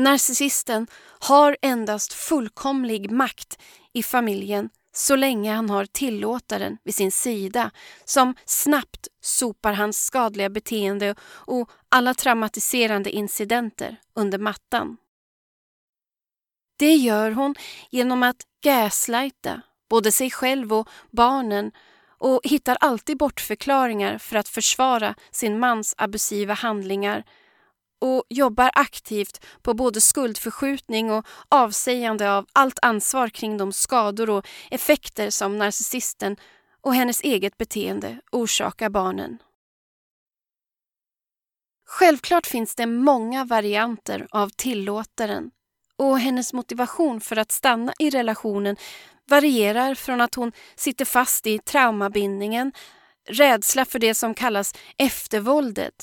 [0.00, 0.86] Narcissisten
[1.18, 3.58] har endast fullkomlig makt
[3.92, 7.70] i familjen så länge han har tillåtaren vid sin sida
[8.04, 14.96] som snabbt sopar hans skadliga beteende och alla traumatiserande incidenter under mattan.
[16.78, 17.54] Det gör hon
[17.90, 21.72] genom att gaslighta både sig själv och barnen
[22.18, 27.24] och hittar alltid bortförklaringar för att försvara sin mans abusiva handlingar
[28.00, 34.46] och jobbar aktivt på både skuldförskjutning och avsägande av allt ansvar kring de skador och
[34.70, 36.36] effekter som narcissisten
[36.80, 39.38] och hennes eget beteende orsakar barnen.
[41.86, 45.50] Självklart finns det många varianter av tillåtaren
[45.96, 48.76] och hennes motivation för att stanna i relationen
[49.28, 52.72] varierar från att hon sitter fast i traumabindningen,
[53.28, 55.94] rädsla för det som kallas eftervåldet.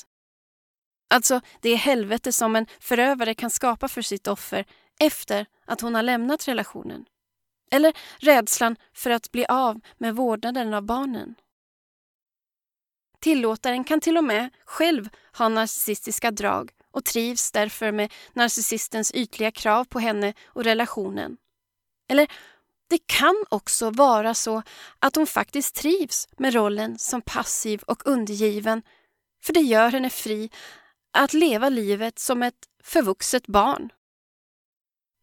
[1.09, 4.65] Alltså det helvete som en förövare kan skapa för sitt offer
[4.99, 7.05] efter att hon har lämnat relationen.
[7.71, 11.35] Eller rädslan för att bli av med vårdnaden av barnen.
[13.19, 19.51] Tillåtaren kan till och med själv ha narcissistiska drag och trivs därför med narcissistens ytliga
[19.51, 21.37] krav på henne och relationen.
[22.09, 22.27] Eller
[22.89, 24.63] det kan också vara så
[24.99, 28.81] att hon faktiskt trivs med rollen som passiv och undergiven
[29.43, 30.49] för det gör henne fri
[31.17, 33.89] att leva livet som ett förvuxet barn.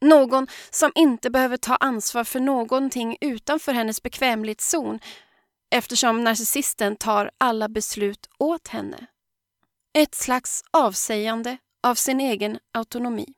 [0.00, 5.00] Någon som inte behöver ta ansvar för någonting utanför hennes bekvämlighetszon
[5.70, 9.07] eftersom narcissisten tar alla beslut åt henne.
[9.98, 13.35] Ett slags avsägande av sin egen autonomi.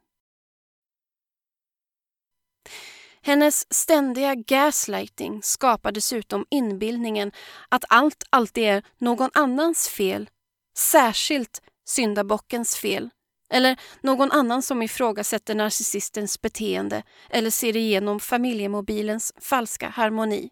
[3.22, 7.32] Hennes ständiga gaslighting skapar dessutom inbildningen
[7.68, 10.30] att allt alltid är någon annans fel,
[10.76, 13.10] särskilt syndabockens fel
[13.50, 20.50] eller någon annan som ifrågasätter narcissistens beteende eller ser igenom familjemobilens falska harmoni.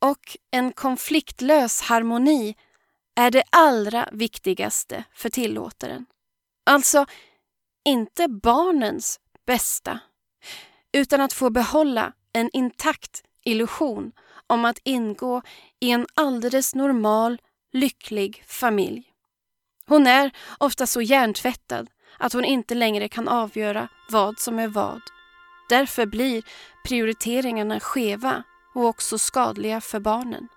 [0.00, 2.56] Och en konfliktlös harmoni
[3.14, 6.06] är det allra viktigaste för tillåtaren.
[6.66, 7.06] Alltså,
[7.84, 9.98] inte barnens bästa,
[10.92, 14.12] utan att få behålla en intakt illusion
[14.46, 15.42] om att ingå
[15.80, 17.40] i en alldeles normal,
[17.72, 19.02] lycklig familj.
[19.86, 25.00] Hon är ofta så hjärntvättad att hon inte längre kan avgöra vad som är vad.
[25.68, 26.42] Därför blir
[26.84, 28.42] prioriteringarna skeva
[28.74, 30.48] och också skadliga för barnen.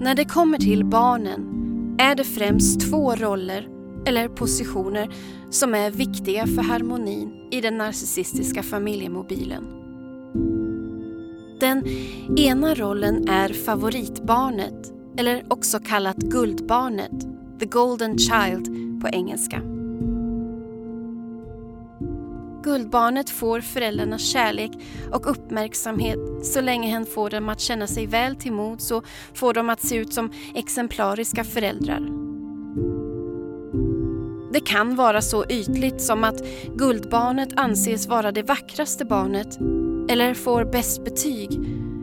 [0.00, 1.63] När det kommer till barnen
[1.98, 3.68] är det främst två roller
[4.06, 5.14] eller positioner
[5.50, 9.64] som är viktiga för harmonin i den narcissistiska familjemobilen.
[11.60, 11.82] Den
[12.36, 17.20] ena rollen är favoritbarnet, eller också kallat guldbarnet,
[17.60, 18.68] the golden child
[19.00, 19.73] på engelska.
[22.64, 24.70] Guldbarnet får föräldrarnas kärlek
[25.12, 29.54] och uppmärksamhet så länge hen får dem att känna sig väl till mods och får
[29.54, 32.00] dem att se ut som exemplariska föräldrar.
[34.52, 36.42] Det kan vara så ytligt som att
[36.76, 39.58] guldbarnet anses vara det vackraste barnet
[40.10, 41.50] eller får bäst betyg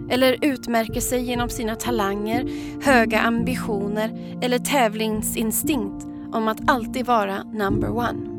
[0.09, 2.49] eller utmärker sig genom sina talanger,
[2.81, 8.30] höga ambitioner eller tävlingsinstinkt om att alltid vara number one.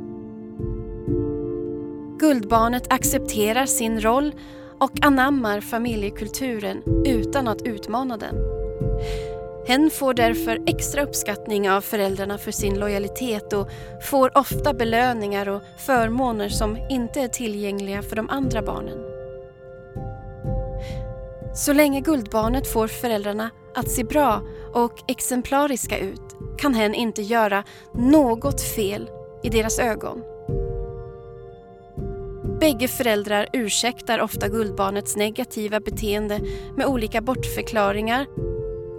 [2.22, 4.32] Guldbarnet accepterar sin roll
[4.78, 8.34] och anammar familjekulturen utan att utmana den.
[9.66, 13.68] Hen får därför extra uppskattning av föräldrarna för sin lojalitet och
[14.10, 18.98] får ofta belöningar och förmåner som inte är tillgängliga för de andra barnen.
[21.54, 24.42] Så länge guldbarnet får föräldrarna att se bra
[24.74, 29.10] och exemplariska ut kan hen inte göra något fel
[29.42, 30.31] i deras ögon.
[32.62, 36.40] Bägge föräldrar ursäktar ofta guldbarnets negativa beteende
[36.76, 38.26] med olika bortförklaringar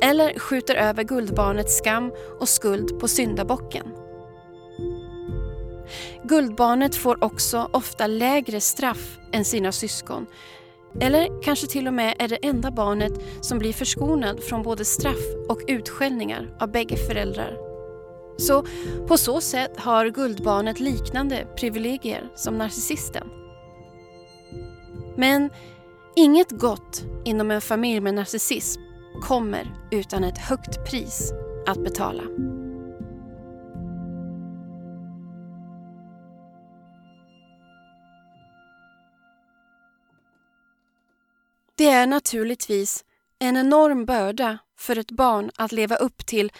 [0.01, 3.87] eller skjuter över guldbarnets skam och skuld på syndabocken.
[6.23, 10.25] Guldbarnet får också ofta lägre straff än sina syskon
[11.01, 15.23] eller kanske till och med är det enda barnet som blir förskonad från både straff
[15.49, 17.57] och utskällningar av bägge föräldrar.
[18.37, 18.65] Så
[19.07, 23.42] på så sätt har guldbarnet liknande privilegier som narcissisten.
[25.17, 25.49] Men
[26.15, 28.81] inget gott inom en familj med narcissism
[29.21, 31.31] kommer utan ett högt pris
[31.67, 32.23] att betala.
[41.75, 43.05] Det är naturligtvis
[43.39, 46.51] en enorm börda för ett barn att leva upp till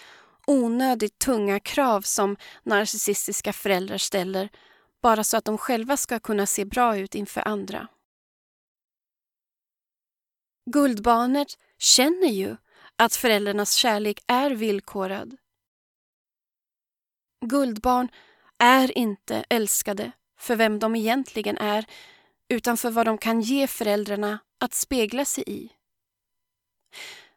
[0.48, 4.50] onödigt tunga krav som narcissistiska föräldrar ställer
[5.02, 7.88] bara så att de själva ska kunna se bra ut inför andra.
[10.66, 12.56] Guldbarnet känner ju
[12.96, 15.38] att föräldrarnas kärlek är villkorad.
[17.46, 18.10] Guldbarn
[18.58, 21.86] är inte älskade för vem de egentligen är
[22.48, 25.70] utan för vad de kan ge föräldrarna att spegla sig i.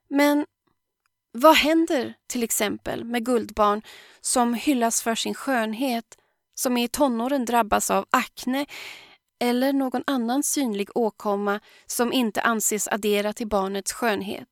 [0.09, 0.47] Men
[1.33, 3.83] vad händer till exempel med guldbarn
[4.21, 6.19] som hyllas för sin skönhet,
[6.55, 8.67] som i tonåren drabbas av akne
[9.41, 14.49] eller någon annan synlig åkomma som inte anses addera till barnets skönhet?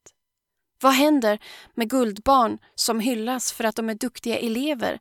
[0.81, 1.39] Vad händer
[1.75, 4.99] med guldbarn som hyllas för att de är duktiga elever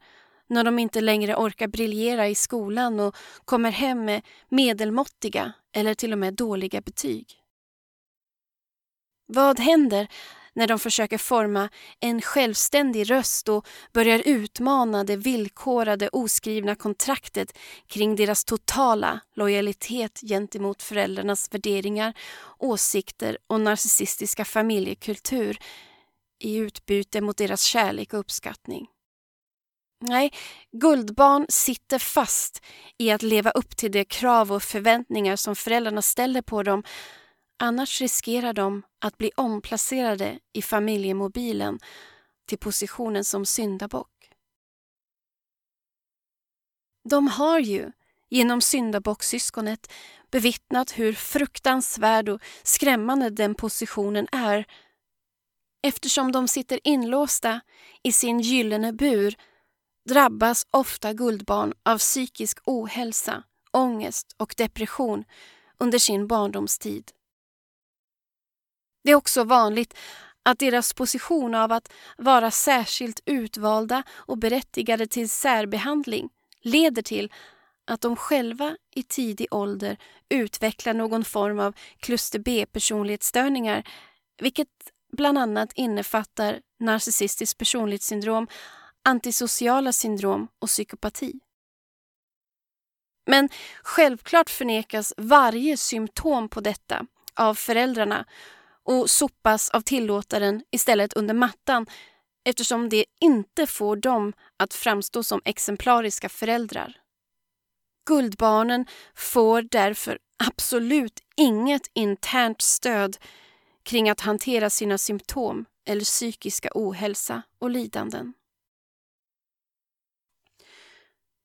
[0.47, 3.15] när de inte längre orkar briljera i skolan och
[3.45, 7.43] kommer hem med medelmåttiga eller till och med dåliga betyg?
[9.25, 10.07] Vad händer
[10.55, 18.15] när de försöker forma en självständig röst och börjar utmana det villkorade oskrivna kontraktet kring
[18.15, 22.13] deras totala lojalitet gentemot föräldrarnas värderingar,
[22.59, 25.57] åsikter och narcissistiska familjekultur
[26.39, 28.87] i utbyte mot deras kärlek och uppskattning.
[30.01, 30.31] Nej,
[30.71, 32.63] guldbarn sitter fast
[32.97, 36.83] i att leva upp till de krav och förväntningar som föräldrarna ställer på dem
[37.59, 41.79] Annars riskerar de att bli omplacerade i familjemobilen
[42.45, 44.09] till positionen som syndabock.
[47.09, 47.91] De har ju
[48.29, 49.91] genom syndabocksyskonet
[50.31, 54.65] bevittnat hur fruktansvärd och skrämmande den positionen är
[55.83, 57.61] eftersom de sitter inlåsta
[58.03, 59.35] i sin gyllene bur
[60.09, 65.23] drabbas ofta guldbarn av psykisk ohälsa, ångest och depression
[65.77, 67.11] under sin barndomstid.
[69.03, 69.97] Det är också vanligt
[70.43, 76.29] att deras position av att vara särskilt utvalda och berättigade till särbehandling
[76.61, 77.31] leder till
[77.87, 79.97] att de själva i tidig ålder
[80.29, 83.83] utvecklar någon form av kluster B-personlighetsstörningar
[84.41, 84.67] vilket
[85.11, 88.47] bland annat innefattar narcissistiskt personlighetssyndrom,
[89.03, 91.39] antisociala syndrom och psykopati.
[93.25, 93.49] Men
[93.83, 98.25] självklart förnekas varje symptom på detta av föräldrarna
[98.85, 101.85] och sopas av tillåtaren istället under mattan
[102.45, 106.97] eftersom det inte får dem att framstå som exemplariska föräldrar.
[108.05, 113.17] Guldbarnen får därför absolut inget internt stöd
[113.83, 118.33] kring att hantera sina symptom eller psykiska ohälsa och lidanden.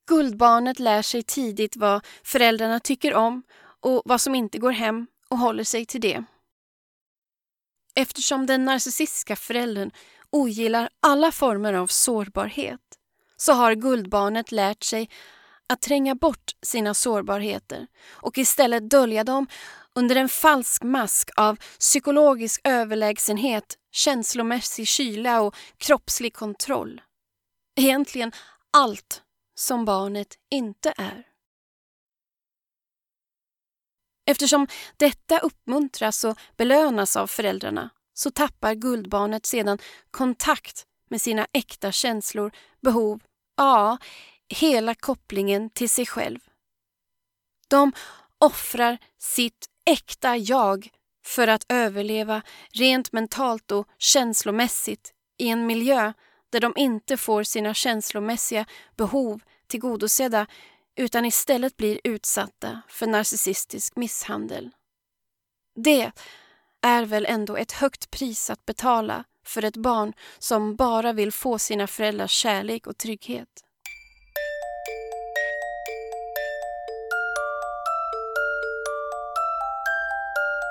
[0.07, 3.43] Guldbarnet lär sig tidigt vad föräldrarna tycker om
[3.81, 6.25] och vad som inte går hem och håller sig till det.
[7.95, 9.91] Eftersom den narcissistiska föräldern
[10.31, 12.81] ogillar alla former av sårbarhet
[13.37, 15.11] så har guldbarnet lärt sig
[15.67, 19.47] att tränga bort sina sårbarheter och istället dölja dem
[19.95, 27.01] under en falsk mask av psykologisk överlägsenhet, känslomässig kyla och kroppslig kontroll.
[27.77, 28.33] Egentligen
[28.73, 29.23] allt
[29.55, 31.28] som barnet inte är.
[34.29, 34.67] Eftersom
[34.97, 39.79] detta uppmuntras och belönas av föräldrarna så tappar guldbarnet sedan
[40.11, 43.21] kontakt med sina äkta känslor, behov,
[43.57, 43.99] ja,
[44.49, 46.39] hela kopplingen till sig själv.
[47.69, 47.93] De
[48.39, 50.89] offrar sitt äkta jag
[51.27, 56.13] för att överleva rent mentalt och känslomässigt i en miljö
[56.51, 58.67] där de inte får sina känslomässiga
[58.97, 60.47] behov tillgodosedda
[60.99, 64.71] utan istället blir utsatta för narcissistisk misshandel.
[65.75, 66.13] Det
[66.83, 71.59] är väl ändå ett högt pris att betala för ett barn som bara vill få
[71.59, 73.49] sina föräldrars kärlek och trygghet.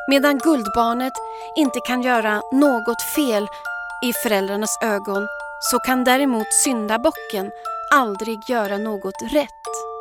[0.09, 1.13] Medan guldbarnet
[1.57, 3.47] inte kan göra något fel
[4.05, 5.28] i föräldrarnas ögon
[5.59, 7.51] så kan däremot syndabocken
[7.93, 9.96] aldrig göra något rätt.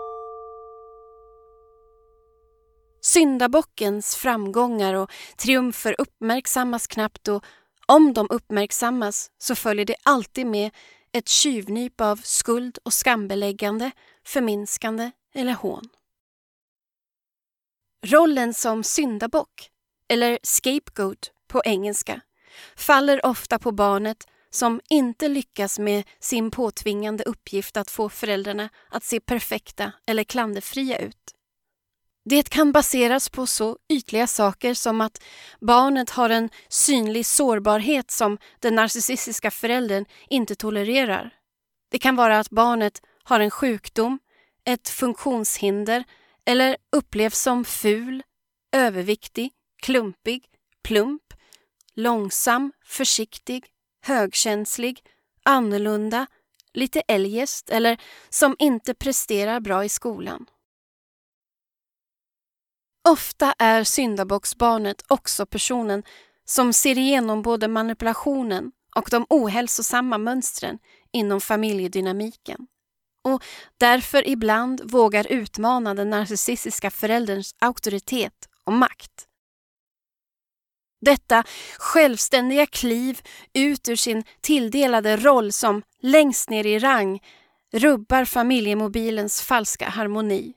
[3.07, 7.44] Syndabockens framgångar och triumfer uppmärksammas knappt och
[7.86, 10.70] om de uppmärksammas så följer det alltid med
[11.12, 13.90] ett tjuvnyp av skuld och skambeläggande,
[14.24, 15.88] förminskande eller hån.
[18.07, 19.70] Rollen som syndabock,
[20.09, 22.20] eller scapegoat på engelska,
[22.76, 29.04] faller ofta på barnet som inte lyckas med sin påtvingande uppgift att få föräldrarna att
[29.04, 31.36] se perfekta eller klanderfria ut.
[32.29, 35.22] Det kan baseras på så ytliga saker som att
[35.61, 41.35] barnet har en synlig sårbarhet som den narcissistiska föräldern inte tolererar.
[41.91, 44.18] Det kan vara att barnet har en sjukdom,
[44.64, 46.05] ett funktionshinder
[46.47, 48.22] eller upplevs som ful,
[48.72, 49.51] överviktig,
[49.83, 50.45] klumpig,
[50.85, 51.22] plump,
[51.95, 53.64] långsam, försiktig,
[54.03, 55.01] högkänslig,
[55.43, 56.27] annorlunda,
[56.74, 60.47] lite eljest eller som inte presterar bra i skolan.
[63.09, 66.02] Ofta är syndabocksbarnet också personen
[66.44, 70.78] som ser igenom både manipulationen och de ohälsosamma mönstren
[71.12, 72.66] inom familjedynamiken
[73.24, 73.44] och
[73.78, 79.26] därför ibland vågar utmana den narcissistiska förälderns auktoritet och makt.
[81.00, 81.44] Detta
[81.78, 83.20] självständiga kliv
[83.54, 87.22] ut ur sin tilldelade roll som längst ner i rang
[87.72, 90.54] rubbar familjemobilens falska harmoni.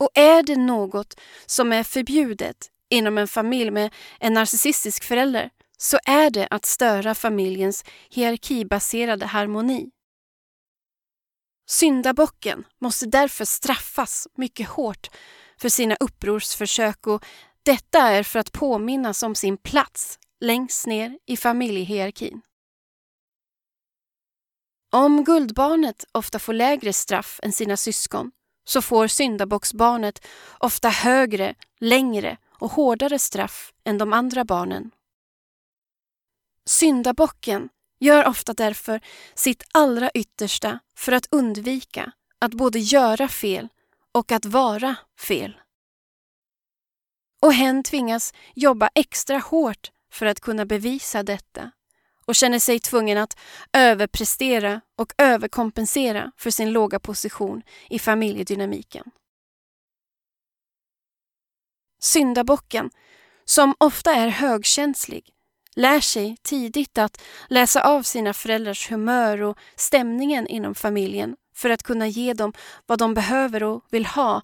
[0.00, 5.98] Och är det något som är förbjudet inom en familj med en narcissistisk förälder så
[6.04, 9.90] är det att störa familjens hierarkibaserade harmoni.
[11.70, 15.10] Syndabocken måste därför straffas mycket hårt
[15.60, 17.24] för sina upprorsförsök och
[17.62, 22.40] detta är för att påminnas om sin plats längst ner i familjehierarkin.
[24.92, 28.30] Om guldbarnet ofta får lägre straff än sina syskon
[28.70, 30.26] så får syndabocksbarnet
[30.58, 34.90] ofta högre, längre och hårdare straff än de andra barnen.
[36.66, 37.68] Syndabocken
[38.00, 39.00] gör ofta därför
[39.34, 43.68] sitt allra yttersta för att undvika att både göra fel
[44.12, 45.60] och att vara fel.
[47.42, 51.70] Och hen tvingas jobba extra hårt för att kunna bevisa detta
[52.30, 53.38] och känner sig tvungen att
[53.72, 59.04] överprestera och överkompensera för sin låga position i familjedynamiken.
[62.00, 62.90] Syndabocken,
[63.44, 65.28] som ofta är högkänslig,
[65.76, 71.82] lär sig tidigt att läsa av sina föräldrars humör och stämningen inom familjen för att
[71.82, 72.52] kunna ge dem
[72.86, 74.42] vad de behöver och vill ha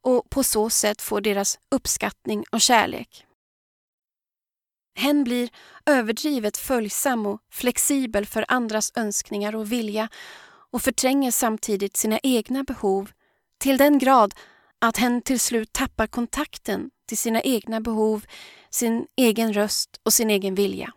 [0.00, 3.26] och på så sätt få deras uppskattning och kärlek.
[4.94, 5.50] Hen blir
[5.86, 10.08] överdrivet följsam och flexibel för andras önskningar och vilja
[10.70, 13.10] och förtränger samtidigt sina egna behov
[13.58, 14.34] till den grad
[14.78, 18.24] att hen till slut tappar kontakten till sina egna behov,
[18.70, 20.92] sin egen röst och sin egen vilja.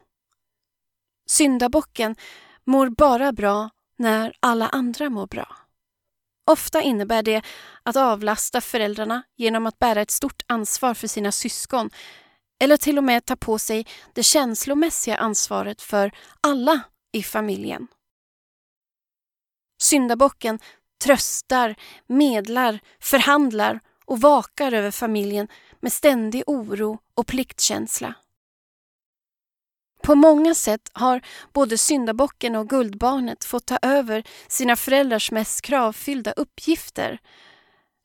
[1.28, 2.16] Syndabocken
[2.64, 5.56] mår bara bra när alla andra mår bra.
[6.52, 7.42] Ofta innebär det
[7.84, 11.90] att avlasta föräldrarna genom att bära ett stort ansvar för sina syskon
[12.60, 16.82] eller till och med ta på sig det känslomässiga ansvaret för alla
[17.12, 17.88] i familjen.
[19.82, 20.60] Syndabocken
[21.04, 21.76] tröstar,
[22.08, 25.48] medlar, förhandlar och vakar över familjen
[25.80, 28.16] med ständig oro och pliktkänsla.
[30.04, 31.22] På många sätt har
[31.54, 37.20] både syndabocken och guldbarnet fått ta över sina föräldrars mest kravfyllda uppgifter.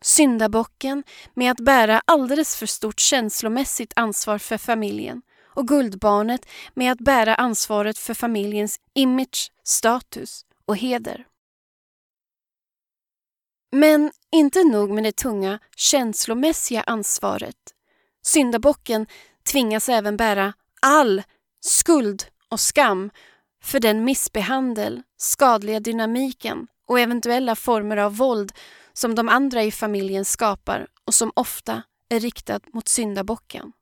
[0.04, 1.02] Syndabocken
[1.34, 5.22] med att bära alldeles för stort känslomässigt ansvar för familjen
[5.54, 11.26] och guldbarnet med att bära ansvaret för familjens image, status och heder.
[13.72, 17.56] Men inte nog med det tunga känslomässiga ansvaret.
[18.22, 19.06] Syndabocken
[19.52, 21.22] tvingas även bära all
[21.60, 23.10] skuld och skam
[23.62, 28.52] för den missbehandel, skadliga dynamiken och eventuella former av våld
[29.00, 33.72] som de andra i familjen skapar och som ofta är riktad mot syndabocken.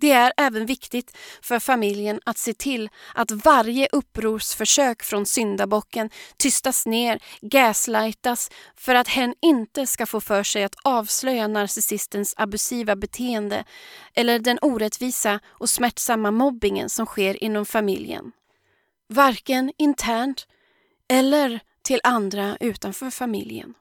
[0.00, 6.86] Det är även viktigt för familjen att se till att varje upprorsförsök från syndabocken tystas
[6.86, 13.64] ner, gaslightas för att hen inte ska få för sig att avslöja narcissistens abusiva beteende
[14.14, 18.32] eller den orättvisa och smärtsamma mobbingen som sker inom familjen.
[19.08, 20.46] Varken internt
[21.08, 23.74] eller till andra utanför familjen.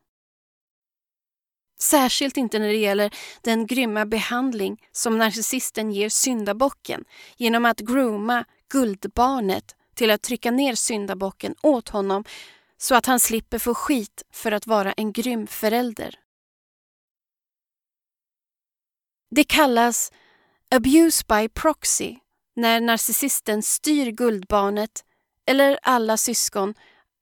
[1.80, 7.06] Särskilt inte när det gäller den grymma behandling som narcissisten ger syndabocken
[7.38, 12.24] genom att grooma guldbarnet till att trycka ner syndabocken åt honom
[12.78, 16.20] så att han slipper få skit för att vara en grym förälder.
[19.36, 20.12] Det kallas
[20.72, 22.18] abuse by proxy
[22.56, 25.06] när narcissisten styr guldbarnet
[25.46, 26.74] eller alla syskon,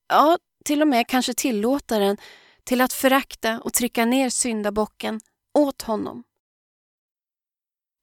[0.08, 2.16] ja till och med kanske tillåta den
[2.64, 5.20] till att förakta och trycka ner syndabocken
[5.54, 6.24] åt honom.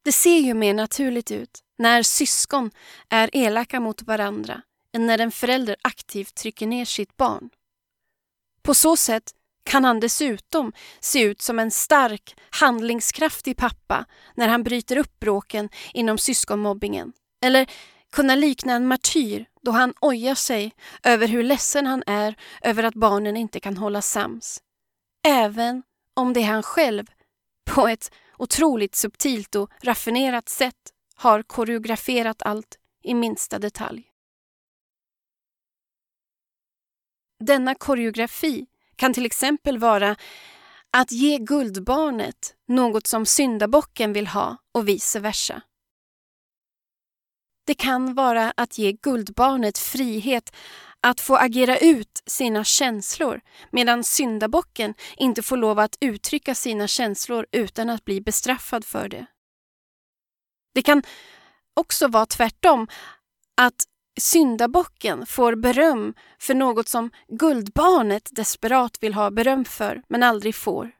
[0.05, 2.71] Det ser ju mer naturligt ut när syskon
[3.09, 4.61] är elaka mot varandra
[4.95, 7.49] än när en förälder aktivt trycker ner sitt barn.
[8.61, 9.31] På så sätt
[9.63, 14.05] kan han dessutom se ut som en stark, handlingskraftig pappa
[14.35, 17.69] när han bryter upp bråken inom syskonmobbingen eller
[18.13, 22.93] kunna likna en martyr då han ojar sig över hur ledsen han är över att
[22.93, 24.61] barnen inte kan hålla sams.
[25.27, 25.83] Även
[26.13, 27.05] om det är han själv
[27.71, 34.09] på ett otroligt subtilt och raffinerat sätt har koreograferat allt i minsta detalj.
[37.39, 40.15] Denna koreografi kan till exempel vara
[40.91, 45.61] att ge guldbarnet något som syndabocken vill ha och vice versa.
[47.65, 50.55] Det kan vara att ge guldbarnet frihet
[51.01, 53.41] att få agera ut sina känslor
[53.71, 59.25] medan syndabocken inte får lov att uttrycka sina känslor utan att bli bestraffad för det.
[60.75, 61.03] Det kan
[61.73, 62.87] också vara tvärtom,
[63.61, 63.83] att
[64.19, 70.91] syndabocken får beröm för något som guldbarnet desperat vill ha beröm för men aldrig får.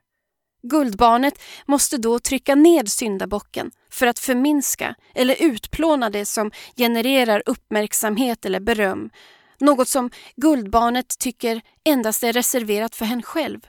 [0.68, 8.44] Guldbarnet måste då trycka ned syndabocken för att förminska eller utplåna det som genererar uppmärksamhet
[8.44, 9.10] eller beröm.
[9.58, 13.60] Något som guldbarnet tycker endast är reserverat för henne själv.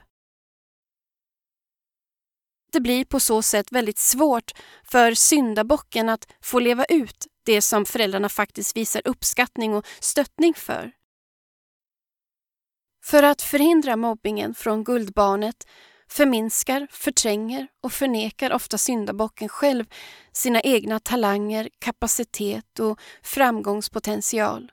[2.71, 4.51] Det blir på så sätt väldigt svårt
[4.83, 10.91] för syndabocken att få leva ut det som föräldrarna faktiskt visar uppskattning och stöttning för.
[13.05, 15.67] För att förhindra mobbingen från guldbarnet
[16.09, 19.85] förminskar, förtränger och förnekar ofta syndabocken själv
[20.31, 24.71] sina egna talanger, kapacitet och framgångspotential.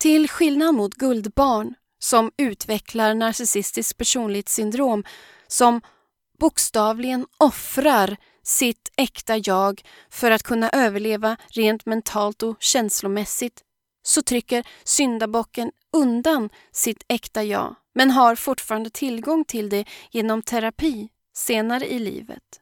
[0.00, 5.04] Till skillnad mot guldbarn som utvecklar narcissistiskt personlighetssyndrom
[5.46, 5.80] som
[6.38, 13.64] bokstavligen offrar sitt äkta jag för att kunna överleva rent mentalt och känslomässigt
[14.06, 21.08] så trycker syndabocken undan sitt äkta jag men har fortfarande tillgång till det genom terapi
[21.32, 22.60] senare i livet.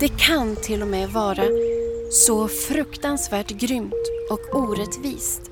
[0.00, 1.44] Det kan till och med vara
[2.12, 3.94] så fruktansvärt grymt
[4.30, 5.47] och orättvist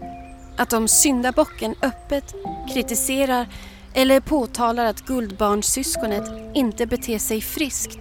[0.57, 2.35] att om syndabocken öppet
[2.73, 3.49] kritiserar
[3.95, 7.99] eller påtalar att guldbarnssyskonet inte beter sig friskt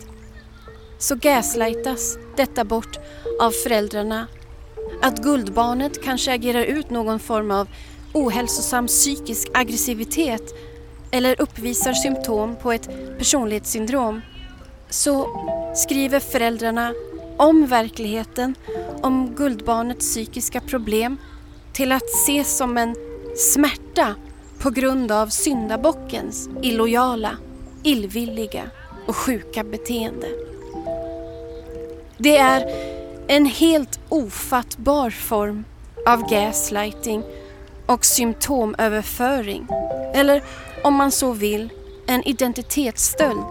[0.99, 2.97] så gaslightas detta bort
[3.41, 4.28] av föräldrarna.
[5.01, 7.68] Att guldbarnet kanske agerar ut någon form av
[8.14, 10.53] ohälsosam psykisk aggressivitet
[11.12, 14.22] eller uppvisar symptom på ett personlighetssyndrom
[14.89, 15.28] så
[15.76, 16.93] skriver föräldrarna
[17.38, 18.56] om verkligheten,
[19.01, 21.18] om guldbarnets psykiska problem
[21.76, 22.95] till att ses som en
[23.36, 24.15] smärta
[24.59, 27.38] på grund av syndabockens illojala,
[27.84, 28.63] illvilliga
[29.07, 30.28] och sjuka beteende.
[32.17, 32.65] Det är
[33.28, 35.65] en helt ofattbar form
[36.07, 37.23] av gaslighting
[37.86, 39.67] och symptomöverföring.
[40.13, 40.43] Eller
[40.84, 41.69] om man så vill,
[42.07, 43.45] en identitetsstöld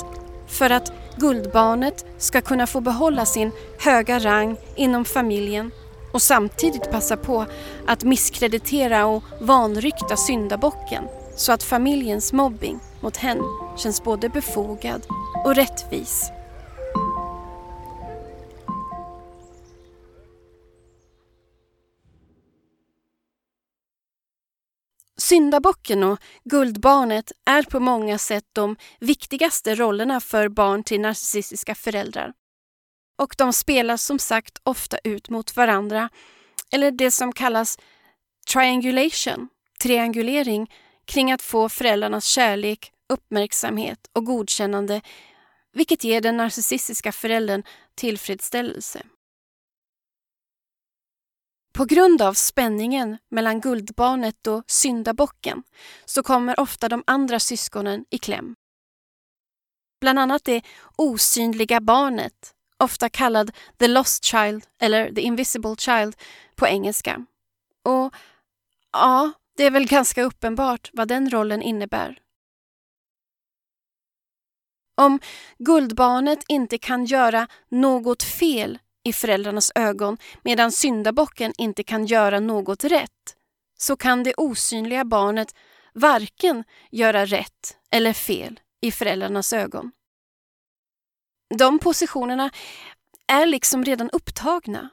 [0.47, 5.71] för att guldbarnet ska kunna få behålla sin höga rang inom familjen
[6.15, 7.47] och samtidigt passa på
[7.87, 11.05] att misskreditera och vanrykta syndabocken
[11.37, 13.43] så att familjens mobbing mot henne
[13.77, 15.07] känns både befogad
[15.45, 16.31] och rättvis.
[25.17, 32.33] Syndabocken och Guldbarnet är på många sätt de viktigaste rollerna för barn till narcissistiska föräldrar.
[33.17, 36.09] Och de spelas som sagt ofta ut mot varandra,
[36.73, 37.79] eller det som kallas
[38.53, 39.49] triangulation,
[39.83, 40.73] triangulering,
[41.05, 45.01] kring att få föräldrarnas kärlek, uppmärksamhet och godkännande,
[45.73, 47.63] vilket ger den narcissistiska föräldern
[47.95, 49.03] tillfredsställelse.
[51.75, 55.63] På grund av spänningen mellan guldbarnet och syndabocken
[56.05, 58.55] så kommer ofta de andra syskonen i kläm.
[60.01, 60.63] Bland annat det
[60.97, 66.17] osynliga barnet, ofta kallad the lost child eller the invisible child
[66.55, 67.27] på engelska.
[67.83, 68.15] Och
[68.93, 72.19] ja, det är väl ganska uppenbart vad den rollen innebär.
[74.97, 75.21] Om
[75.59, 82.85] guldbarnet inte kan göra något fel i föräldrarnas ögon medan syndabocken inte kan göra något
[82.85, 83.37] rätt
[83.79, 85.55] så kan det osynliga barnet
[85.93, 89.93] varken göra rätt eller fel i föräldrarnas ögon.
[91.59, 92.51] De positionerna
[93.27, 94.91] är liksom redan upptagna.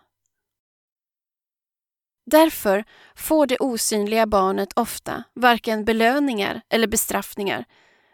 [2.26, 2.84] Därför
[3.16, 7.66] får det osynliga barnet ofta varken belöningar eller bestraffningar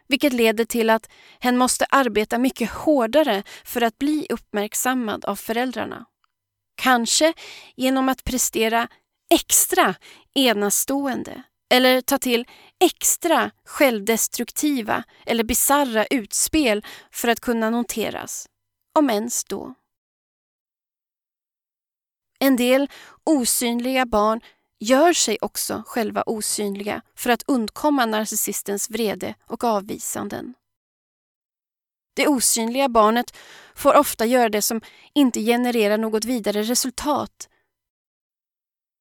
[0.08, 1.10] vilket leder till att
[1.40, 6.06] hen måste arbeta mycket hårdare för att bli uppmärksammad av föräldrarna.
[6.76, 7.34] Kanske
[7.76, 8.88] genom att prestera
[9.34, 9.96] extra
[10.34, 12.46] enastående eller ta till
[12.80, 18.48] extra självdestruktiva eller bizarra utspel för att kunna noteras,
[19.00, 19.74] om ens då.
[22.40, 22.90] En del
[23.24, 24.42] osynliga barn
[24.80, 30.54] gör sig också själva osynliga för att undkomma narcissistens vrede och avvisanden.
[32.16, 33.38] Det osynliga barnet
[33.76, 34.82] får ofta göra det som
[35.14, 37.50] inte genererar något vidare resultat.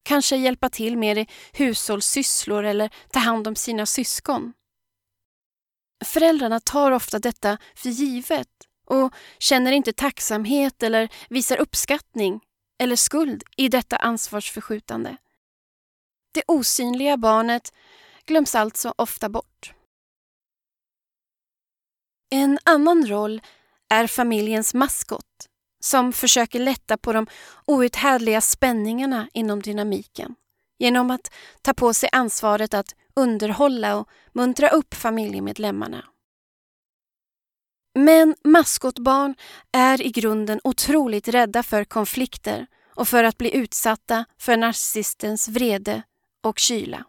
[0.06, 4.52] Kanske hjälpa till med hushållssysslor eller ta hand om sina syskon.
[6.04, 8.48] Föräldrarna tar ofta detta för givet
[8.86, 12.40] och känner inte tacksamhet eller visar uppskattning
[12.82, 15.16] eller skuld i detta ansvarsförskjutande.
[16.34, 17.72] Det osynliga barnet
[18.26, 19.74] glöms alltså ofta bort.
[22.30, 23.40] En annan roll
[23.88, 25.48] är familjens maskot
[25.86, 27.26] som försöker lätta på de
[27.66, 30.34] outhärdliga spänningarna inom dynamiken
[30.78, 31.30] genom att
[31.62, 36.04] ta på sig ansvaret att underhålla och muntra upp familjemedlemmarna.
[37.94, 39.34] Men maskotbarn
[39.72, 46.02] är i grunden otroligt rädda för konflikter och för att bli utsatta för narcissistens vrede
[46.42, 47.04] och kyla.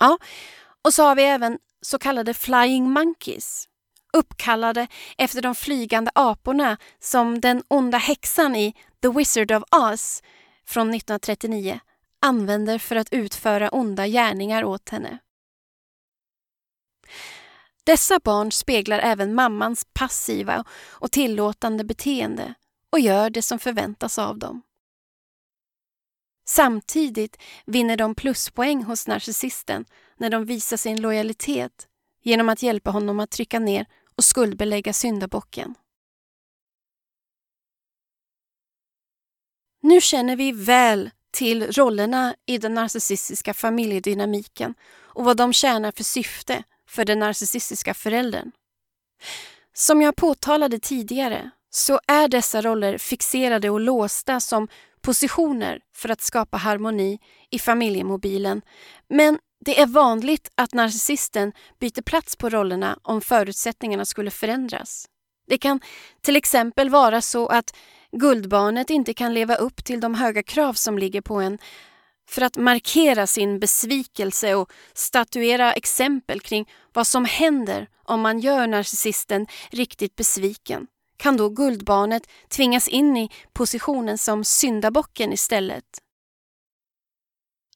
[0.00, 0.18] Ja,
[0.82, 3.68] och så har vi även så kallade flying monkeys
[4.12, 4.86] uppkallade
[5.18, 10.22] efter de flygande aporna som den onda häxan i The Wizard of Oz
[10.66, 11.80] från 1939
[12.20, 15.18] använder för att utföra onda gärningar åt henne.
[17.84, 22.54] Dessa barn speglar även mammans passiva och tillåtande beteende
[22.90, 24.62] och gör det som förväntas av dem.
[26.44, 27.36] Samtidigt
[27.66, 29.84] vinner de pluspoäng hos narcissisten
[30.16, 31.88] när de visar sin lojalitet
[32.22, 33.86] genom att hjälpa honom att trycka ner
[34.16, 35.74] och skuldbelägga syndabocken.
[39.82, 46.04] Nu känner vi väl till rollerna i den narcissistiska familjedynamiken och vad de tjänar för
[46.04, 48.52] syfte för den narcissistiska föräldern.
[49.72, 54.68] Som jag påtalade tidigare så är dessa roller fixerade och låsta som
[55.00, 57.18] positioner för att skapa harmoni
[57.50, 58.62] i familjemobilen
[59.08, 65.06] men det är vanligt att narcissisten byter plats på rollerna om förutsättningarna skulle förändras.
[65.46, 65.80] Det kan
[66.20, 67.76] till exempel vara så att
[68.12, 71.58] guldbarnet inte kan leva upp till de höga krav som ligger på en
[72.28, 78.66] för att markera sin besvikelse och statuera exempel kring vad som händer om man gör
[78.66, 80.86] narcissisten riktigt besviken
[81.16, 85.84] kan då guldbarnet tvingas in i positionen som syndabocken istället.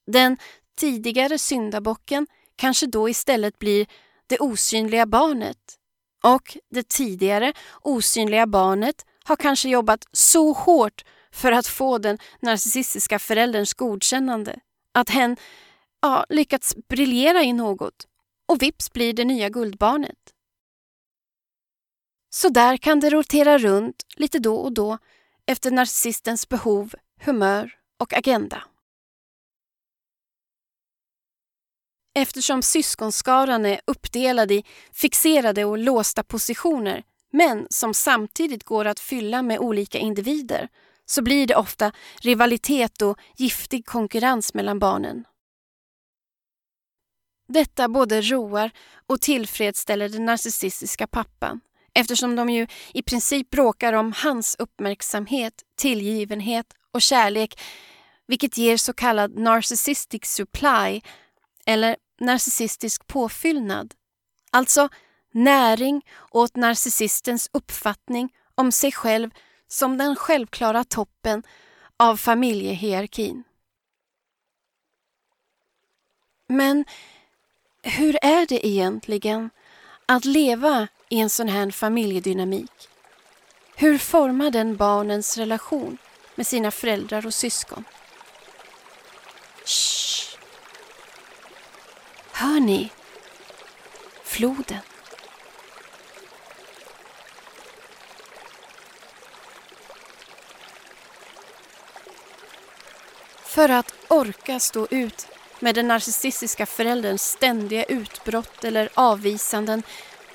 [0.07, 0.37] Den
[0.77, 3.87] tidigare syndabocken kanske då istället blir
[4.27, 5.79] det osynliga barnet
[6.25, 7.53] och det tidigare
[7.83, 14.59] osynliga barnet har kanske jobbat så hårt för att få den narcissistiska förälderns godkännande
[14.93, 15.37] att hen
[16.03, 18.07] ja, lyckats briljera i något
[18.47, 20.19] och vips blir det nya guldbarnet.
[22.31, 24.99] Så där kan det rotera runt lite då och då
[25.47, 28.63] efter narcissistens behov, humör och agenda.
[32.19, 37.03] Eftersom syskonskaran är uppdelad i fixerade och låsta positioner
[37.33, 40.69] men som samtidigt går att fylla med olika individer
[41.07, 45.25] så blir det ofta rivalitet och giftig konkurrens mellan barnen.
[47.49, 48.71] Detta både roar
[49.07, 51.61] och tillfredsställer den narcissistiska pappan
[51.95, 57.61] eftersom de ju i princip bråkar om hans uppmärksamhet, tillgivenhet och kärlek
[58.27, 61.01] vilket ger så kallad narcissistic supply
[61.67, 63.95] eller narcissistisk påfyllnad.
[64.51, 64.89] Alltså
[65.33, 69.31] näring åt narcissistens uppfattning om sig själv
[69.69, 71.43] som den självklara toppen
[71.97, 73.45] av familjehierarkin.
[76.49, 76.85] Men
[77.83, 79.51] hur är det egentligen
[80.07, 82.89] att leva i en sån här familjedynamik?
[83.77, 85.99] Hur formar den barnens relation
[86.35, 87.85] med sina föräldrar och syskon?
[89.65, 90.06] Shh.
[92.39, 92.91] Hör ni?
[94.23, 94.79] Floden.
[103.45, 105.27] För att orka stå ut
[105.61, 109.83] med den narcissistiska förälderns ständiga utbrott eller avvisanden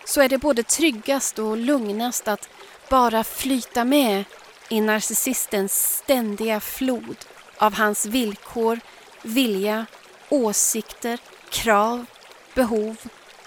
[0.05, 2.49] så är det både tryggast och lugnast att
[2.89, 4.23] bara flyta med
[4.69, 7.17] i narcissistens ständiga flod
[7.57, 8.79] av hans villkor,
[9.21, 9.85] vilja,
[10.29, 11.19] åsikter,
[11.51, 12.05] krav,
[12.53, 12.97] behov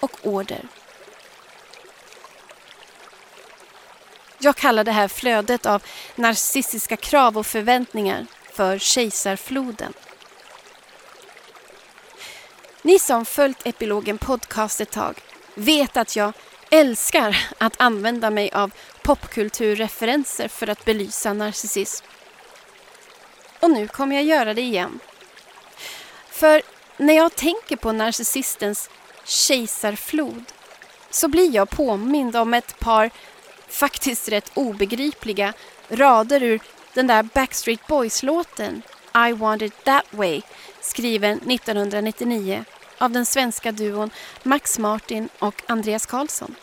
[0.01, 0.69] och order.
[4.39, 5.83] Jag kallar det här flödet av
[6.15, 9.93] narcissistiska krav och förväntningar för kejsarfloden.
[12.83, 15.21] Ni som följt Epilogen Podcast ett tag
[15.55, 16.33] vet att jag
[16.71, 18.71] älskar att använda mig av
[19.03, 22.07] popkulturreferenser för att belysa narcissism.
[23.61, 25.01] Och nu kommer jag göra det igen.
[26.31, 26.63] För
[26.97, 28.91] när jag tänker på narcissistens
[29.25, 30.45] kejsarflod
[31.11, 33.11] så blir jag påmind om ett par
[33.69, 35.53] faktiskt rätt obegripliga
[35.89, 36.61] rader ur
[36.95, 38.83] den där Backstreet Boys-låten
[39.29, 40.43] I want it that way
[40.81, 42.65] skriven 1999
[42.99, 44.11] av den svenska duon
[44.43, 46.55] Max Martin och Andreas Karlsson.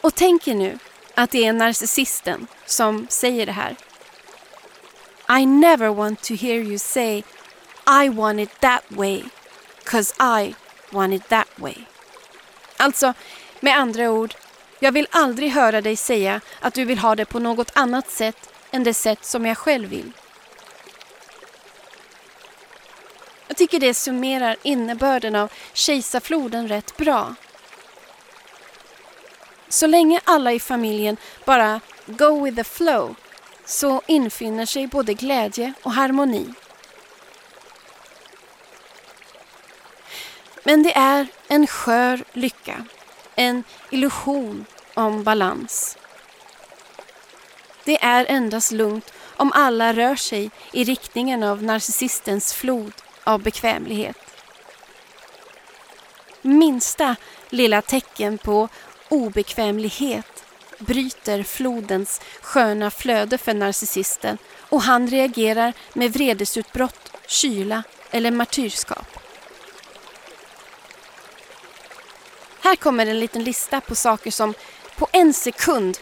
[0.00, 0.78] Och tänk er nu
[1.14, 3.76] att det är narcissisten som säger det här.
[5.40, 7.22] I never want to hear you say
[7.86, 9.24] i want it that way,
[9.84, 10.54] cause I
[10.90, 11.74] want it that way.
[12.76, 13.14] Alltså,
[13.60, 14.34] med andra ord,
[14.78, 18.50] jag vill aldrig höra dig säga att du vill ha det på något annat sätt
[18.70, 20.12] än det sätt som jag själv vill.
[23.48, 27.34] Jag tycker det summerar innebörden av kejsarfloden rätt bra.
[29.68, 33.14] Så länge alla i familjen bara go with the flow
[33.64, 36.54] så infinner sig både glädje och harmoni.
[40.62, 42.84] Men det är en skör lycka,
[43.34, 45.98] en illusion om balans.
[47.84, 52.92] Det är endast lugnt om alla rör sig i riktningen av narcissistens flod
[53.24, 54.16] av bekvämlighet.
[56.42, 57.16] Minsta
[57.50, 58.68] lilla tecken på
[59.08, 60.44] obekvämlighet
[60.78, 69.19] bryter flodens sköna flöde för narcissisten och han reagerar med vredesutbrott, kyla eller martyrskap.
[72.62, 74.54] Här kommer en liten lista på saker som
[74.98, 75.98] på en sekund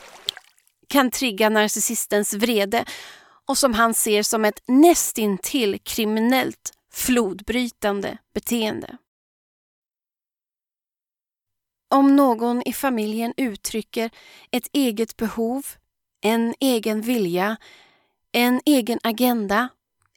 [0.89, 2.85] kan trigga narcissistens vrede
[3.47, 8.99] och som han ser som ett nästintill kriminellt flodbrytande beteende.
[11.91, 14.11] Om någon i familjen uttrycker
[14.51, 15.67] ett eget behov,
[16.21, 17.57] en egen vilja,
[18.33, 19.69] en egen agenda,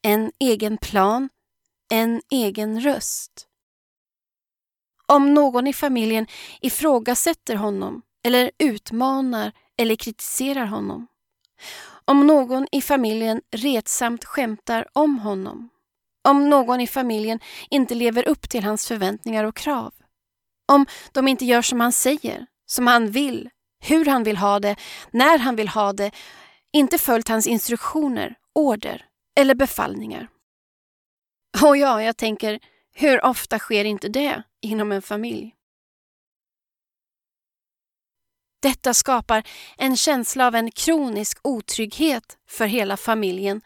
[0.01, 1.29] en egen plan,
[1.89, 3.47] en egen röst.
[5.11, 6.27] Om någon i familjen
[6.61, 11.07] ifrågasätter honom eller utmanar eller kritiserar honom.
[12.05, 15.69] Om någon i familjen retsamt skämtar om honom.
[16.27, 17.39] Om någon i familjen
[17.69, 19.93] inte lever upp till hans förväntningar och krav.
[20.71, 23.49] Om de inte gör som han säger, som han vill,
[23.83, 24.75] hur han vill ha det,
[25.11, 26.11] när han vill ha det,
[26.73, 29.05] inte följt hans instruktioner, order
[29.39, 30.27] eller befallningar.
[31.63, 32.59] Och ja, jag tänker,
[32.93, 35.55] hur ofta sker inte det inom en familj?
[38.61, 39.43] Detta skapar
[39.77, 43.61] en känsla av en kronisk otrygghet för hela familjen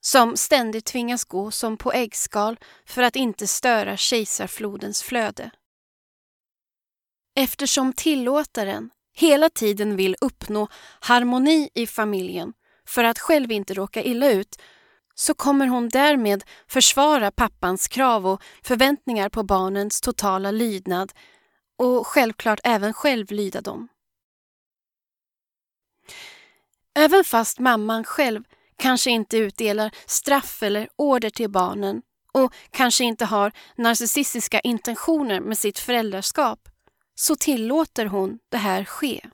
[0.00, 5.50] som ständigt tvingas gå som på äggskal för att inte störa kejsarflodens flöde.
[7.36, 10.68] Eftersom tillåtaren hela tiden vill uppnå
[11.00, 12.52] harmoni i familjen
[12.86, 14.60] för att själv inte råka illa ut
[15.18, 21.12] så kommer hon därmed försvara pappans krav och förväntningar på barnens totala lydnad
[21.78, 23.88] och självklart även själv lyda dem.
[26.94, 28.44] Även fast mamman själv
[28.76, 32.02] kanske inte utdelar straff eller order till barnen
[32.32, 36.68] och kanske inte har narcissistiska intentioner med sitt föräldraskap
[37.14, 39.30] så tillåter hon det här ske.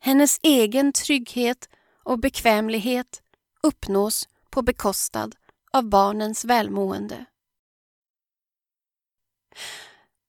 [0.00, 1.68] Hennes egen trygghet
[2.04, 3.22] och bekvämlighet
[3.62, 5.36] uppnås på bekostnad
[5.72, 7.24] av barnens välmående.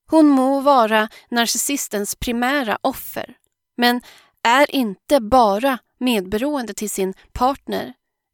[0.10, 3.38] Hon må vara narcissistens primära offer
[3.78, 4.02] men
[4.44, 7.94] är inte bara medberoende till sin partner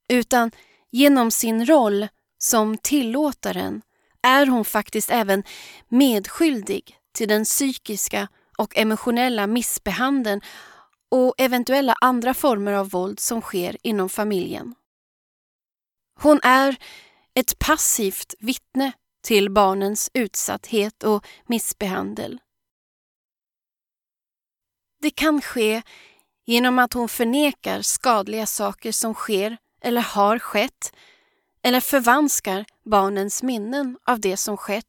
[0.09, 0.51] utan
[0.91, 3.81] genom sin roll som tillåtaren
[4.21, 5.43] är hon faktiskt även
[5.87, 8.27] medskyldig till den psykiska
[8.57, 10.41] och emotionella missbehandeln
[11.11, 14.75] och eventuella andra former av våld som sker inom familjen.
[16.19, 16.75] Hon är
[17.33, 18.91] ett passivt vittne
[19.23, 22.39] till barnens utsatthet och missbehandel.
[25.01, 25.81] Det kan ske
[26.45, 30.93] genom att hon förnekar skadliga saker som sker eller har skett
[31.63, 34.85] eller förvanskar barnens minnen av det som skett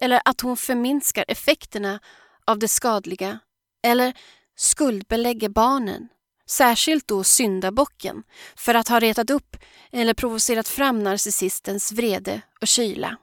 [0.00, 2.00] eller att hon förminskar effekterna
[2.44, 3.38] av det skadliga
[3.82, 4.14] eller
[4.56, 6.08] skuldbelägger barnen,
[6.46, 8.22] särskilt då syndabocken,
[8.56, 9.56] för att ha retat upp
[9.92, 13.16] eller provocerat fram narcissistens vrede och kyla.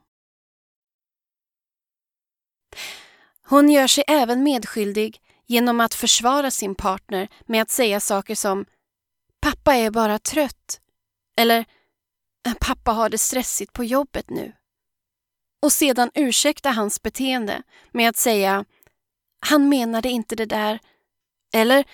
[3.45, 8.65] Hon gör sig även medskyldig genom att försvara sin partner med att säga saker som
[9.41, 10.81] “pappa är bara trött”
[11.37, 11.65] eller
[12.59, 14.53] “pappa har det stressigt på jobbet nu”
[15.61, 18.65] och sedan ursäkta hans beteende med att säga
[19.39, 20.79] “han menade inte det där”
[21.53, 21.85] eller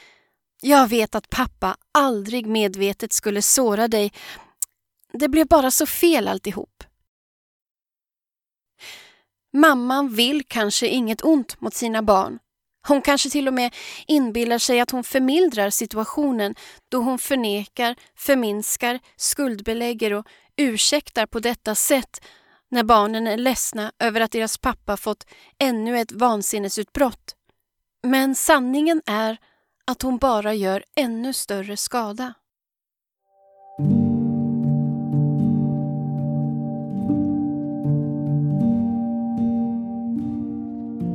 [0.61, 4.11] Jag vet att pappa aldrig medvetet skulle såra dig.
[5.13, 6.83] Det blev bara så fel alltihop.
[9.53, 12.39] Mamman vill kanske inget ont mot sina barn.
[12.87, 13.75] Hon kanske till och med
[14.07, 16.55] inbillar sig att hon förmildrar situationen
[16.89, 22.25] då hon förnekar, förminskar, skuldbelägger och ursäktar på detta sätt
[22.71, 25.25] när barnen är ledsna över att deras pappa fått
[25.59, 27.35] ännu ett vansinnesutbrott.
[28.03, 29.37] Men sanningen är
[29.89, 32.33] att hon bara gör ännu större skada.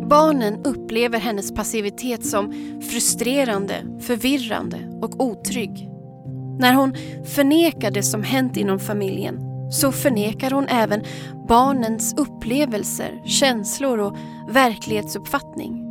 [0.09, 2.53] Barnen upplever hennes passivitet som
[2.91, 5.89] frustrerande, förvirrande och otrygg.
[6.59, 6.95] När hon
[7.25, 9.41] förnekar det som hänt inom familjen
[9.72, 11.05] så förnekar hon även
[11.49, 14.16] barnens upplevelser, känslor och
[14.49, 15.84] verklighetsuppfattning.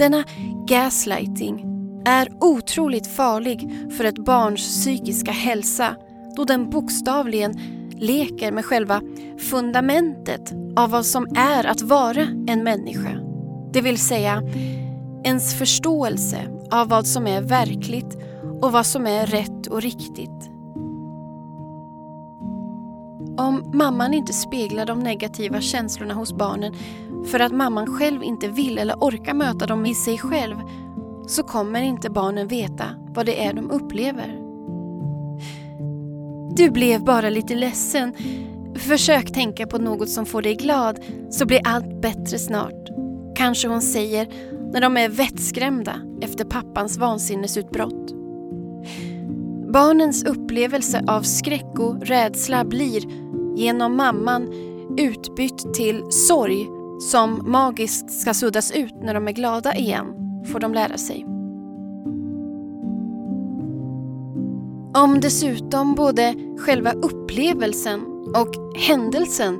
[0.00, 0.24] Denna
[0.66, 1.64] gaslighting
[2.06, 5.96] är otroligt farlig för ett barns psykiska hälsa
[6.36, 7.60] då den bokstavligen
[7.96, 9.00] leker med själva
[9.50, 13.18] fundamentet av vad som är att vara en människa.
[13.72, 14.42] Det vill säga
[15.24, 16.38] ens förståelse
[16.70, 18.18] av vad som är verkligt
[18.62, 20.49] och vad som är rätt och riktigt.
[23.40, 26.74] Om mamman inte speglar de negativa känslorna hos barnen
[27.26, 30.56] för att mamman själv inte vill eller orkar möta dem i sig själv
[31.26, 32.84] så kommer inte barnen veta
[33.14, 34.38] vad det är de upplever.
[36.56, 38.14] Du blev bara lite ledsen.
[38.76, 40.98] Försök tänka på något som får dig glad
[41.30, 42.88] så blir allt bättre snart.
[43.36, 44.28] Kanske hon säger
[44.72, 48.12] när de är vettskrämda efter pappans vansinnesutbrott.
[49.72, 53.29] Barnens upplevelse av skräck och rädsla blir
[53.60, 54.48] genom mamman
[54.98, 56.68] utbytt till sorg
[57.00, 60.06] som magiskt ska suddas ut när de är glada igen,
[60.52, 61.24] får de lära sig.
[64.94, 68.00] Om dessutom både själva upplevelsen
[68.34, 69.58] och händelsen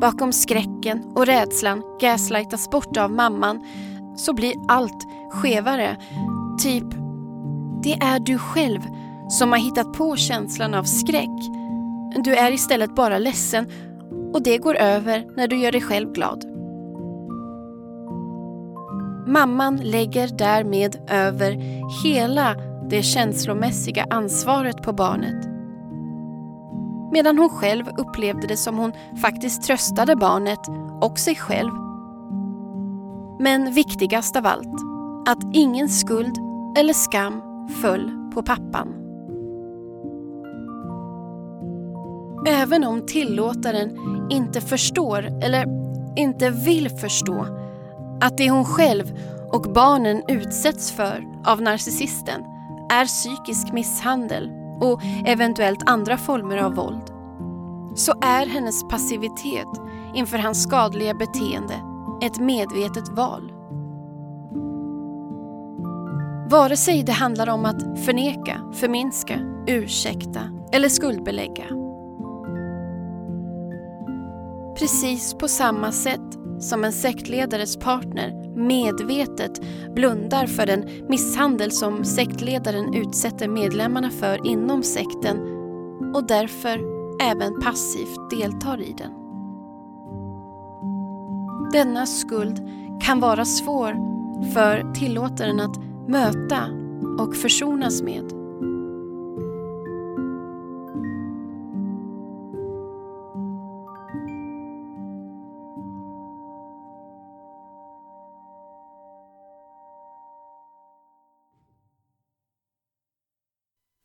[0.00, 3.60] bakom skräcken och rädslan gaslightas bort av mamman
[4.16, 5.96] så blir allt skevare.
[6.62, 6.90] Typ,
[7.82, 8.80] det är du själv
[9.28, 11.57] som har hittat på känslan av skräck.
[12.14, 13.66] Du är istället bara ledsen
[14.32, 16.44] och det går över när du gör dig själv glad.
[19.26, 21.56] Mamman lägger därmed över
[22.04, 22.54] hela
[22.90, 25.46] det känslomässiga ansvaret på barnet.
[27.12, 28.92] Medan hon själv upplevde det som hon
[29.22, 30.60] faktiskt tröstade barnet
[31.00, 31.72] och sig själv.
[33.40, 34.74] Men viktigast av allt,
[35.26, 36.38] att ingen skuld
[36.78, 37.42] eller skam
[37.82, 38.97] föll på pappan.
[42.46, 43.98] Även om tillåtaren
[44.30, 45.66] inte förstår eller
[46.16, 47.46] inte vill förstå
[48.20, 49.04] att det hon själv
[49.52, 52.40] och barnen utsätts för av narcissisten
[52.90, 57.02] är psykisk misshandel och eventuellt andra former av våld
[57.94, 59.68] så är hennes passivitet
[60.14, 61.74] inför hans skadliga beteende
[62.22, 63.52] ett medvetet val.
[66.50, 70.40] Vare sig det handlar om att förneka, förminska, ursäkta
[70.72, 71.64] eller skuldbelägga.
[74.78, 79.60] Precis på samma sätt som en sektledares partner medvetet
[79.94, 85.38] blundar för den misshandel som sektledaren utsätter medlemmarna för inom sekten
[86.14, 86.80] och därför
[87.22, 89.12] även passivt deltar i den.
[91.72, 92.68] Denna skuld
[93.02, 93.92] kan vara svår
[94.52, 96.64] för tillåtaren att möta
[97.18, 98.37] och försonas med.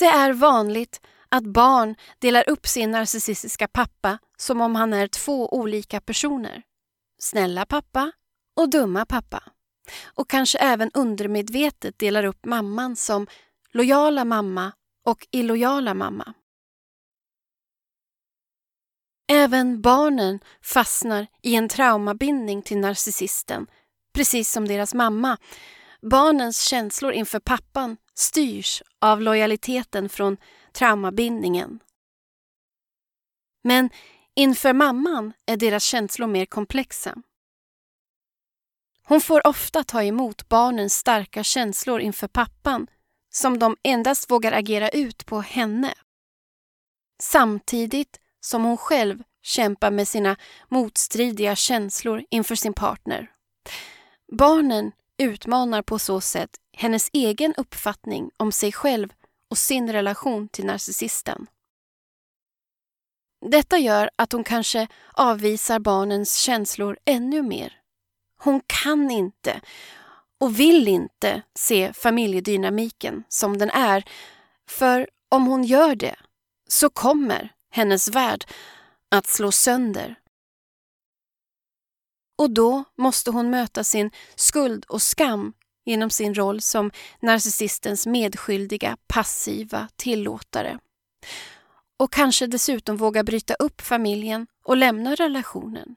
[0.04, 5.54] Det är vanligt att barn delar upp sin narcissistiska pappa som om han är två
[5.54, 6.64] olika personer.
[7.20, 8.12] Snälla pappa
[8.56, 9.44] och dumma pappa.
[10.04, 13.28] Och kanske även undermedvetet delar upp mamman som
[13.72, 14.72] lojala mamma
[15.06, 16.34] och illojala mamma.
[19.32, 23.68] Även barnen fastnar i en traumabindning till narcissisten,
[24.14, 25.38] precis som deras mamma.
[26.10, 30.38] Barnens känslor inför pappan styrs av lojaliteten från
[30.72, 31.80] traumabindningen.
[33.64, 33.90] Men
[34.36, 37.18] inför mamman är deras känslor mer komplexa.
[39.04, 42.88] Hon får ofta ta emot barnens starka känslor inför pappan
[43.30, 45.94] som de endast vågar agera ut på henne.
[47.22, 50.36] Samtidigt som hon själv kämpar med sina
[50.70, 53.32] motstridiga känslor inför sin partner.
[54.32, 54.92] Barnen
[55.24, 59.14] utmanar på så sätt hennes egen uppfattning om sig själv
[59.50, 61.48] och sin relation till narcissisten.
[63.46, 67.80] Detta gör att hon kanske avvisar barnens känslor ännu mer.
[68.38, 69.62] Hon kan inte
[70.40, 74.04] och vill inte se familjedynamiken som den är,
[74.70, 76.16] för om hon gör det
[76.68, 78.46] så kommer hennes värld
[79.12, 80.16] att slå sönder.
[82.44, 85.54] Och då måste hon möta sin skuld och skam
[85.86, 90.80] genom sin roll som narcissistens medskyldiga, passiva tillåtare.
[91.98, 95.96] Och kanske dessutom våga bryta upp familjen och lämna relationen.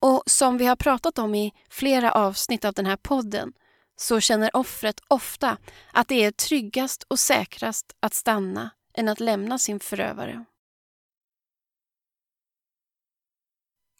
[0.00, 3.52] Och som vi har pratat om i flera avsnitt av den här podden
[3.96, 5.56] så känner offret ofta
[5.92, 10.44] att det är tryggast och säkrast att stanna än att lämna sin förövare.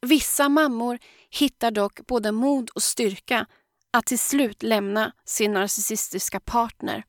[0.04, 0.98] Vissa mammor
[1.30, 3.46] hittar dock både mod och styrka
[3.92, 7.04] att till slut lämna sin narcissistiska partner.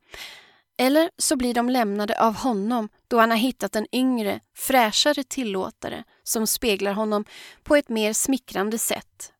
[0.78, 6.04] Eller så blir de lämnade av honom då han har hittat en yngre, fräschare tillåtare
[6.24, 7.26] som speglar honom
[7.64, 9.34] på ett mer smickrande sätt.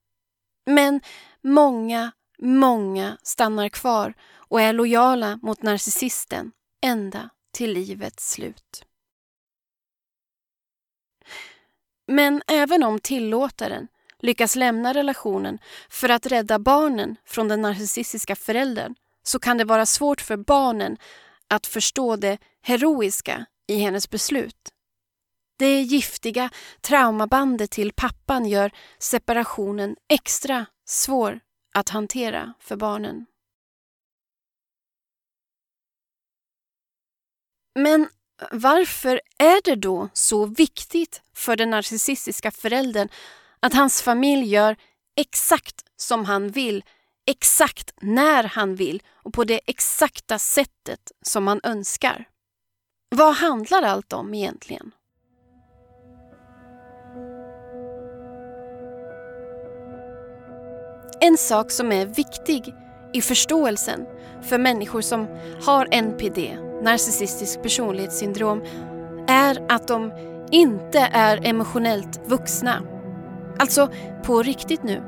[0.66, 1.02] Men
[1.44, 6.52] många, många stannar kvar och är lojala mot narcissisten
[6.84, 8.86] ända till livets slut.
[12.08, 13.88] Men även om tillåtaren
[14.20, 19.86] lyckas lämna relationen för att rädda barnen från den narcissistiska föräldern så kan det vara
[19.86, 20.98] svårt för barnen
[21.48, 24.72] att förstå det heroiska i hennes beslut.
[25.58, 26.50] Det giftiga
[26.82, 31.40] traumabandet till pappan gör separationen extra svår
[31.74, 33.26] att hantera för barnen.
[37.80, 38.10] Men
[38.52, 43.10] varför är det då så viktigt för den narcissistiska föräldern
[43.60, 44.76] att hans familj gör
[45.16, 46.84] exakt som han vill,
[47.28, 52.26] exakt när han vill och på det exakta sättet som han önskar?
[53.10, 54.92] Vad handlar allt om egentligen?
[61.20, 62.74] En sak som är viktig
[63.14, 64.06] i förståelsen
[64.44, 65.28] för människor som
[65.66, 68.64] har NPD, narcissistisk personlighetssyndrom,
[69.28, 70.12] är att de
[70.52, 72.82] inte är emotionellt vuxna.
[73.60, 73.90] Alltså
[74.24, 75.04] på riktigt nu.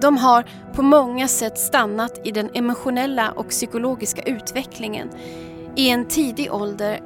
[0.00, 5.10] De har på många sätt stannat i den emotionella och psykologiska utvecklingen
[5.76, 7.00] i en tidig ålder,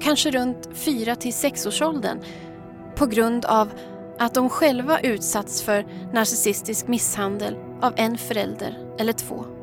[0.00, 2.18] kanske runt 4 till 6 års åldern,
[2.96, 3.70] på grund av
[4.18, 9.53] att de själva utsatts för narcissistisk misshandel av en förälder eller två.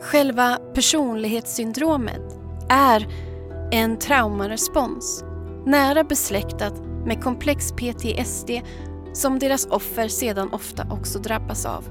[0.00, 2.38] Själva personlighetssyndromet
[2.68, 3.06] är
[3.72, 5.24] en traumarespons
[5.66, 8.50] nära besläktat med komplex PTSD
[9.12, 11.84] som deras offer sedan ofta också drabbas av.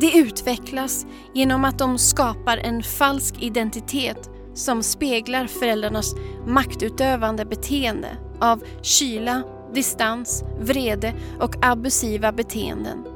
[0.00, 6.14] Det utvecklas genom att de skapar en falsk identitet som speglar föräldrarnas
[6.46, 8.08] maktutövande beteende
[8.40, 9.42] av kyla,
[9.74, 13.15] distans, vrede och abusiva beteenden.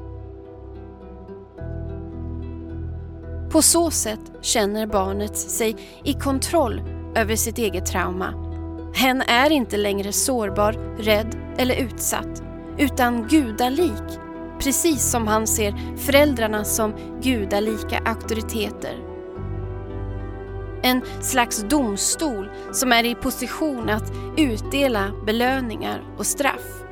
[3.50, 6.82] På så sätt känner barnet sig i kontroll
[7.14, 8.34] över sitt eget trauma.
[8.94, 12.42] Hen är inte längre sårbar, rädd eller utsatt,
[12.78, 14.18] utan gudalik,
[14.58, 18.98] precis som han ser föräldrarna som gudalika auktoriteter.
[20.82, 26.82] En slags domstol som är i position att utdela belöningar och straff.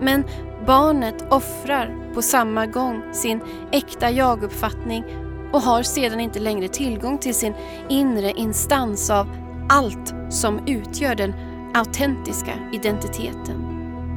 [0.00, 0.24] Men
[0.68, 3.40] barnet offrar på samma gång sin
[3.72, 5.04] äkta jaguppfattning
[5.52, 7.54] och har sedan inte längre tillgång till sin
[7.88, 9.26] inre instans av
[9.68, 11.34] allt som utgör den
[11.74, 13.64] autentiska identiteten.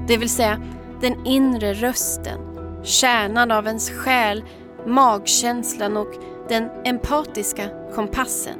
[0.07, 0.61] Det vill säga
[1.01, 2.39] den inre rösten,
[2.83, 4.43] kärnan av ens själ,
[4.87, 6.13] magkänslan och
[6.49, 7.63] den empatiska
[7.95, 8.59] kompassen.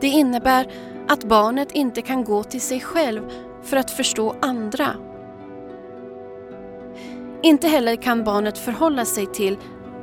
[0.00, 0.66] Det innebär
[1.08, 3.22] att barnet inte kan gå till sig själv
[3.62, 4.96] för att förstå andra.
[7.42, 9.56] Inte heller kan barnet förhålla sig till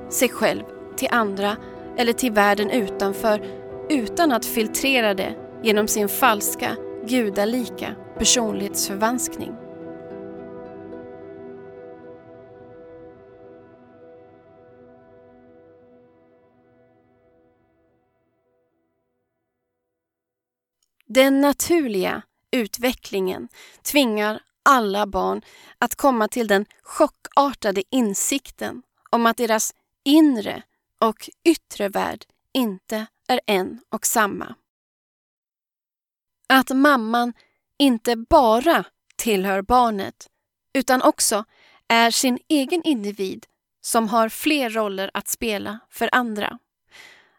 [0.09, 0.63] sig själv,
[0.95, 1.57] till andra
[1.97, 3.41] eller till världen utanför
[3.89, 6.75] utan att filtrera det genom sin falska,
[7.07, 9.51] gudalika personlighetsförvanskning.
[21.09, 22.21] Den naturliga
[22.51, 23.47] utvecklingen
[23.81, 25.41] tvingar alla barn
[25.77, 29.73] att komma till den chockartade insikten om att deras
[30.05, 30.63] inre
[31.01, 34.55] och yttre värld inte är en och samma.
[36.49, 37.33] Att mamman
[37.79, 40.27] inte bara tillhör barnet
[40.73, 41.45] utan också
[41.87, 43.45] är sin egen individ
[43.81, 46.59] som har fler roller att spela för andra.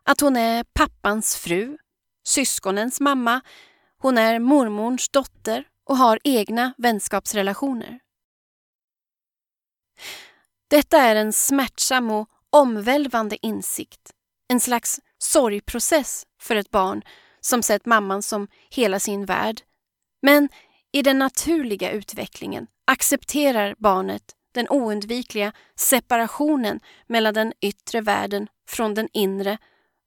[0.02, 1.78] Att hon är pappans fru,
[2.26, 3.40] syskonens mamma,
[3.98, 8.00] hon är mormorns dotter och har egna vänskapsrelationer.
[10.70, 14.12] Detta är en smärtsam och omvälvande insikt,
[14.48, 17.02] en slags sorgprocess för ett barn
[17.40, 19.60] som sett mamman som hela sin värld.
[20.22, 20.48] Men
[20.92, 29.08] i den naturliga utvecklingen accepterar barnet den oundvikliga separationen mellan den yttre världen från den
[29.12, 29.58] inre,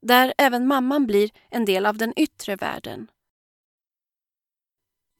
[0.01, 3.07] där även mamman blir en del av den yttre världen.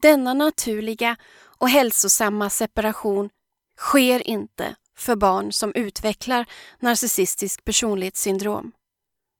[0.02, 1.16] Denna naturliga
[1.58, 3.30] och hälsosamma separation
[3.78, 6.46] sker inte för barn som utvecklar
[6.80, 8.72] narcissistisk personlighetssyndrom.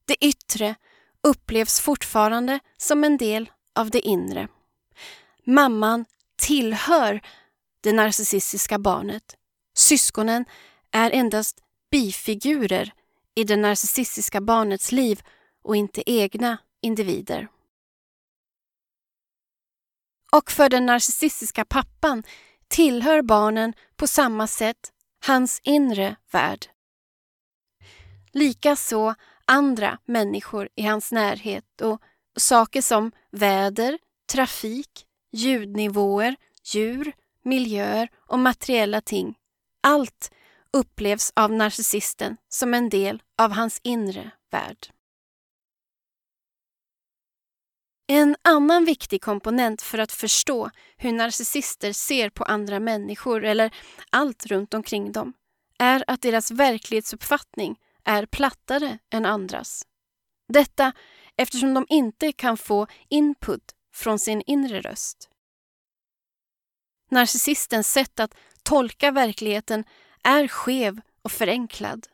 [0.05, 0.75] Det yttre
[1.23, 4.49] upplevs fortfarande som en del av det inre.
[5.45, 6.05] Mamman
[6.37, 7.21] tillhör
[7.81, 9.37] det narcissistiska barnet.
[9.75, 10.45] Syskonen
[10.91, 11.59] är endast
[11.91, 12.93] bifigurer
[13.35, 15.23] i det narcissistiska barnets liv
[15.63, 17.49] och inte egna individer.
[20.37, 22.23] Och för den narcissistiska pappan
[22.69, 24.93] tillhör barnen på samma sätt
[25.27, 26.67] hans inre värld.
[28.33, 29.15] Likaså
[29.45, 32.01] andra människor i hans närhet och
[32.37, 33.99] saker som väder,
[34.33, 37.13] trafik, ljudnivåer, djur,
[37.45, 39.35] miljöer och materiella ting.
[39.81, 40.33] Allt
[40.73, 44.89] upplevs av narcissisten som en del av hans inre värld.
[48.15, 53.75] En annan viktig komponent för att förstå hur narcissister ser på andra människor eller
[54.11, 55.33] allt runt omkring dem
[55.79, 59.87] är att deras verklighetsuppfattning är plattare än andras.
[60.49, 60.93] Detta
[61.37, 65.29] eftersom de inte kan få input från sin inre röst.
[67.11, 69.85] Narcissistens sätt att tolka verkligheten
[70.25, 72.07] är skev och förenklad.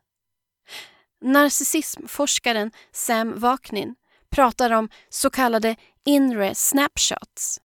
[1.20, 3.95] Narcissismforskaren Sam Vaknin
[4.31, 7.61] pratar om så kallade inre snapshots.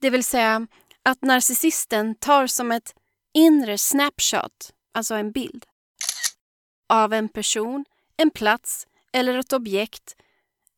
[0.00, 0.66] Det vill säga
[1.02, 2.94] att narcissisten tar som ett
[3.34, 5.64] inre snapshot, alltså en bild,
[6.88, 7.84] av en person,
[8.16, 10.16] en plats eller ett objekt,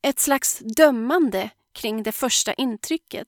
[0.01, 3.27] ett slags dömande kring det första intrycket.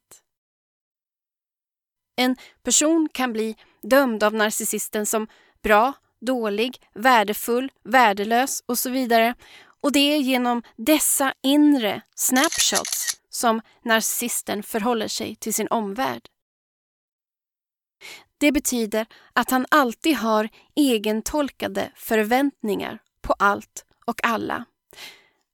[2.15, 5.27] En person kan bli dömd av narcissisten som
[5.64, 9.36] bra, dålig, värdefull, värdelös och så vidare
[9.81, 16.22] och det är genom dessa inre snapshots som narcissisten förhåller sig till sin omvärld.
[18.38, 24.65] Det betyder att han alltid har egentolkade förväntningar på allt och alla.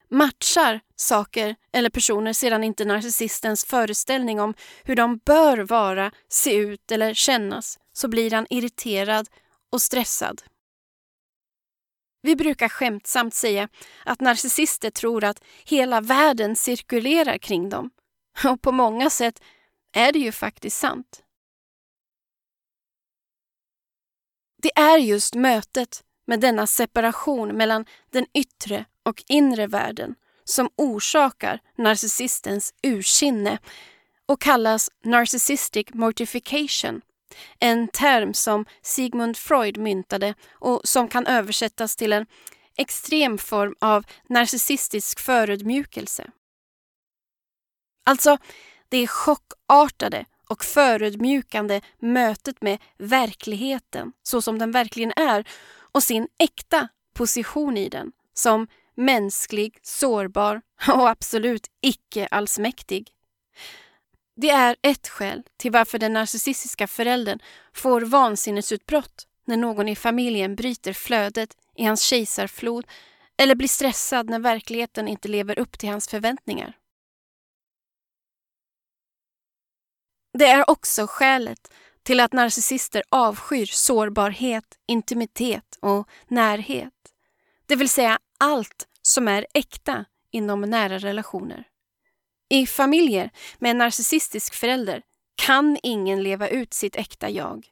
[0.09, 4.53] Matchar saker eller personer sedan inte narcissistens föreställning om
[4.83, 9.29] hur de bör vara, se ut eller kännas så blir han irriterad
[9.71, 10.41] och stressad.
[12.25, 13.69] Vi brukar skämtsamt säga
[14.05, 17.89] att narcissister tror att hela världen cirkulerar kring dem.
[18.45, 19.41] Och på många sätt
[19.93, 21.23] är det ju faktiskt sant.
[24.61, 31.59] Det är just mötet med denna separation mellan den yttre och inre världen som orsakar
[31.77, 33.57] narcissistens ursinne
[34.25, 37.01] och kallas narcissistic mortification
[37.59, 42.25] en term som Sigmund Freud myntade och som kan översättas till en
[42.77, 46.31] extrem form av narcissistisk förödmjukelse.
[48.05, 48.37] Alltså,
[48.89, 55.47] det chockartade och förödmjukande mötet med verkligheten så som den verkligen är
[55.91, 63.14] och sin äkta position i den som mänsklig, sårbar och absolut icke allsmäktig.
[64.35, 67.39] Det är ett skäl till varför den narcissistiska föräldern
[67.73, 72.87] får vansinnesutbrott när någon i familjen bryter flödet i hans kejsarflod
[73.37, 76.77] eller blir stressad när verkligheten inte lever upp till hans förväntningar.
[80.37, 86.93] Det är också skälet till att narcissister avskyr sårbarhet, intimitet och närhet.
[87.65, 91.67] Det vill säga allt som är äkta inom nära relationer.
[92.49, 95.01] I familjer med en narcissistisk förälder
[95.35, 97.67] kan ingen leva ut sitt äkta jag.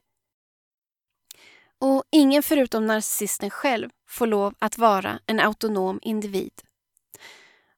[1.78, 6.52] Och ingen förutom narcissisten själv får lov att vara en autonom individ.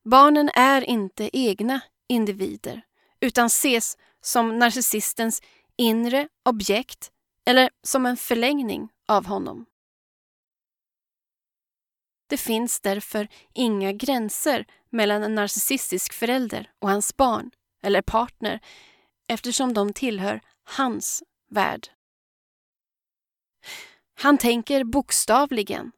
[0.05, 2.83] Barnen är inte egna individer
[3.21, 5.43] utan ses som narcissistens
[5.77, 7.11] inre objekt
[7.45, 9.67] eller som en förlängning av honom.
[12.27, 17.51] Det finns därför inga gränser mellan en narcissistisk förälder och hans barn
[17.83, 18.61] eller partner
[19.29, 21.89] eftersom de tillhör hans värld.
[24.15, 25.93] Han tänker bokstavligen.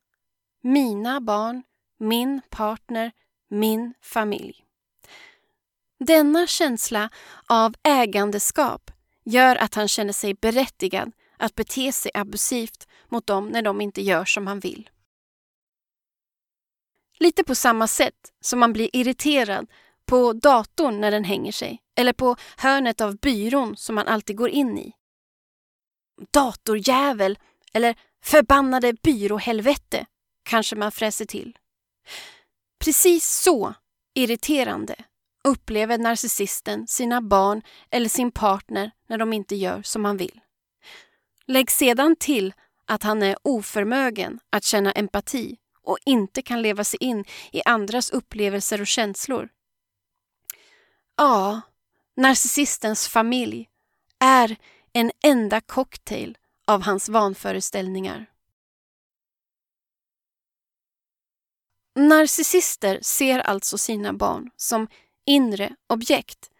[0.63, 1.63] Mina barn,
[1.99, 3.13] min partner,
[3.51, 4.65] min familj.
[6.01, 7.11] Denna känsla
[7.47, 8.91] av ägandeskap
[9.25, 14.03] gör att han känner sig berättigad att bete sig abusivt mot dem när de inte
[14.03, 14.91] gör som han vill.
[17.19, 19.67] Lite på samma sätt som man blir irriterad
[20.07, 24.49] på datorn när den hänger sig eller på hörnet av byrån som man alltid går
[24.49, 24.93] in i.
[26.31, 27.39] Datorjävel
[27.73, 30.07] eller förbannade byråhelvete
[30.43, 31.59] kanske man fräser till.
[32.85, 33.75] Precis så
[34.15, 34.95] irriterande
[35.45, 40.41] upplever narcissisten sina barn eller sin partner när de inte gör som han vill.
[41.47, 42.55] Lägg sedan till
[42.87, 45.57] att han är oförmögen att känna empati
[45.89, 49.49] och inte kan leva sig in i andras upplevelser och känslor.
[51.17, 51.61] Ja,
[52.17, 53.69] narcissistens familj
[54.19, 54.57] är
[54.93, 58.27] en enda cocktail av hans vanföreställningar.
[61.95, 64.89] Narcissister ser alltså sina barn som
[65.27, 66.51] inre objekt.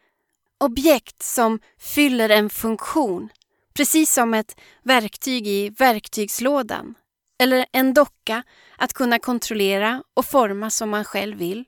[0.61, 3.29] Objekt som fyller en funktion,
[3.73, 6.95] precis som ett verktyg i verktygslådan.
[7.39, 8.43] Eller en docka
[8.77, 11.65] att kunna kontrollera och forma som man själv vill.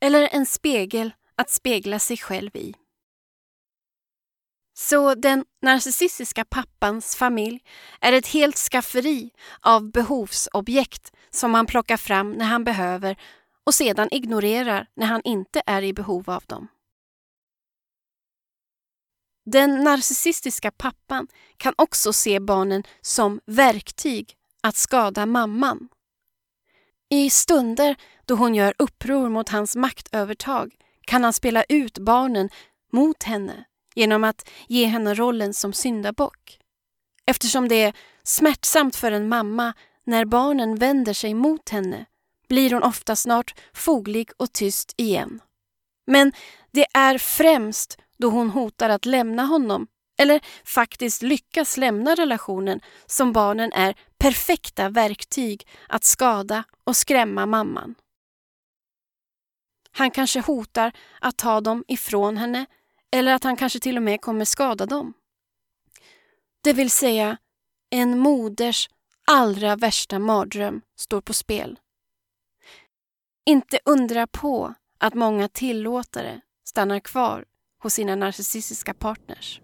[0.00, 2.74] Eller en spegel att spegla sig själv i.
[4.76, 7.60] Så den narcissistiska pappans familj
[8.00, 13.16] är ett helt skafferi av behovsobjekt som han plockar fram när han behöver
[13.64, 16.68] och sedan ignorerar när han inte är i behov av dem.
[19.46, 25.88] Den narcissistiska pappan kan också se barnen som verktyg att skada mamman.
[27.10, 32.48] I stunder då hon gör uppror mot hans maktövertag kan han spela ut barnen
[32.92, 33.64] mot henne
[33.94, 36.58] genom att ge henne rollen som syndabock.
[37.26, 37.92] Eftersom det är
[38.22, 39.72] smärtsamt för en mamma
[40.04, 42.06] när barnen vänder sig mot henne
[42.48, 45.40] blir hon ofta snart foglig och tyst igen.
[46.06, 46.32] Men
[46.72, 49.86] det är främst då hon hotar att lämna honom
[50.18, 57.94] eller faktiskt lyckas lämna relationen som barnen är perfekta verktyg att skada och skrämma mamman.
[59.90, 62.66] Han kanske hotar att ta dem ifrån henne
[63.10, 65.14] eller att han kanske till och med kommer skada dem.
[66.64, 67.36] Det vill säga,
[67.90, 68.88] en moders
[69.26, 71.78] allra värsta mardröm står på spel.
[73.46, 77.44] Inte undra på att många tillåtare stannar kvar
[77.82, 79.60] hos sina narcissistiska partners.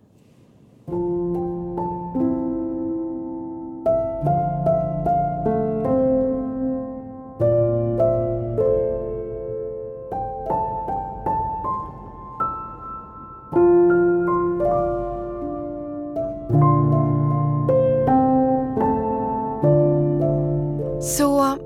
[21.00, 21.56] Så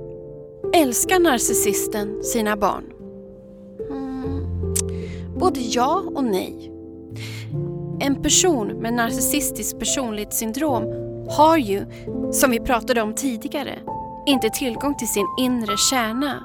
[0.74, 2.84] älskar narcissisten sina barn?
[3.90, 4.46] Mm.
[5.38, 6.73] Både ja och nej.
[8.00, 10.82] En person med narcissistiskt personlighetssyndrom
[11.30, 11.86] har ju,
[12.32, 13.78] som vi pratade om tidigare,
[14.26, 16.42] inte tillgång till sin inre kärna.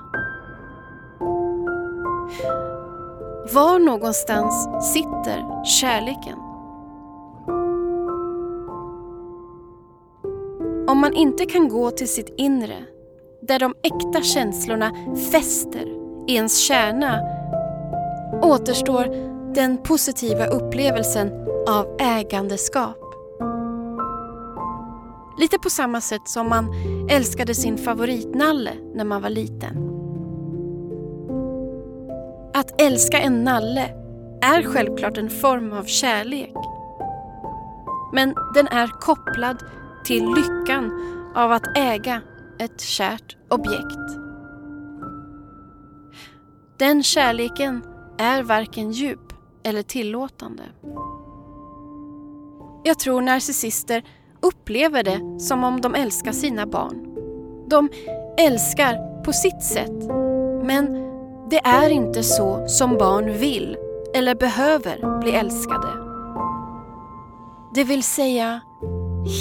[3.54, 6.40] Var någonstans sitter kärleken?
[10.88, 12.78] Om man inte kan gå till sitt inre,
[13.42, 14.92] där de äkta känslorna
[15.32, 15.86] fäster
[16.28, 17.20] i ens kärna,
[18.42, 21.32] återstår den positiva upplevelsen
[21.68, 22.98] av ägandeskap.
[25.40, 26.74] Lite på samma sätt som man
[27.10, 29.90] älskade sin favoritnalle när man var liten.
[32.54, 33.86] Att älska en nalle
[34.42, 36.56] är självklart en form av kärlek.
[38.14, 39.64] Men den är kopplad
[40.06, 40.92] till lyckan
[41.36, 42.22] av att äga
[42.60, 44.18] ett kärt objekt.
[46.78, 47.84] Den kärleken
[48.18, 49.29] är varken djup
[49.70, 50.64] eller tillåtande.
[52.84, 54.04] Jag tror narcissister
[54.40, 57.16] upplever det som om de älskar sina barn.
[57.68, 57.90] De
[58.38, 60.08] älskar på sitt sätt,
[60.64, 61.10] men
[61.50, 63.78] det är inte så som barn vill
[64.16, 65.88] eller behöver bli älskade.
[67.76, 68.62] Det vill säga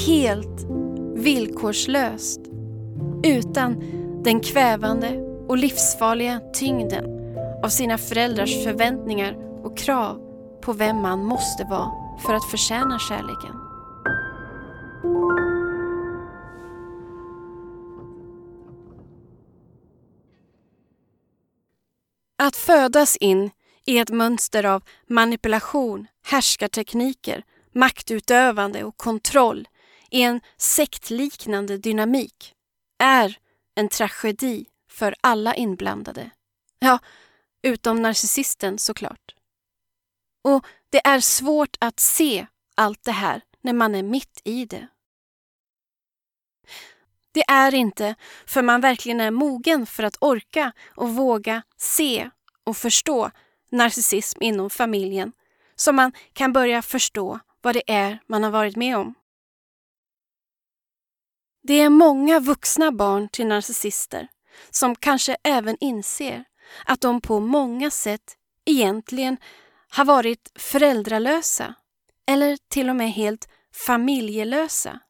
[0.07, 0.67] helt
[1.15, 2.41] villkorslöst
[3.25, 3.83] utan
[4.25, 5.09] den kvävande
[5.49, 7.05] och livsfarliga tyngden
[7.65, 10.21] av sina föräldrars förväntningar och krav
[10.63, 13.55] på vem man måste vara för att förtjäna kärleken.
[22.39, 23.51] Att födas in
[23.87, 29.69] i ett mönster av manipulation, härskartekniker maktutövande och kontroll
[30.11, 32.55] i en sektliknande dynamik
[32.99, 33.39] är
[33.75, 36.31] en tragedi för alla inblandade.
[36.79, 36.99] Ja,
[37.63, 39.38] utom narcissisten såklart.
[40.43, 44.89] Och det är svårt att se allt det här när man är mitt i det.
[47.33, 48.15] Det är inte
[48.47, 52.31] för man verkligen är mogen för att orka och våga se
[52.65, 53.31] och förstå
[53.71, 55.33] narcissism inom familjen
[55.75, 59.15] som man kan börja förstå vad det är man har varit med om.
[61.63, 64.29] Det är många vuxna barn till narcissister
[64.71, 66.45] som kanske även inser
[66.85, 69.37] att de på många sätt egentligen
[69.91, 71.75] har varit föräldralösa
[72.27, 75.01] eller till och med helt familjelösa.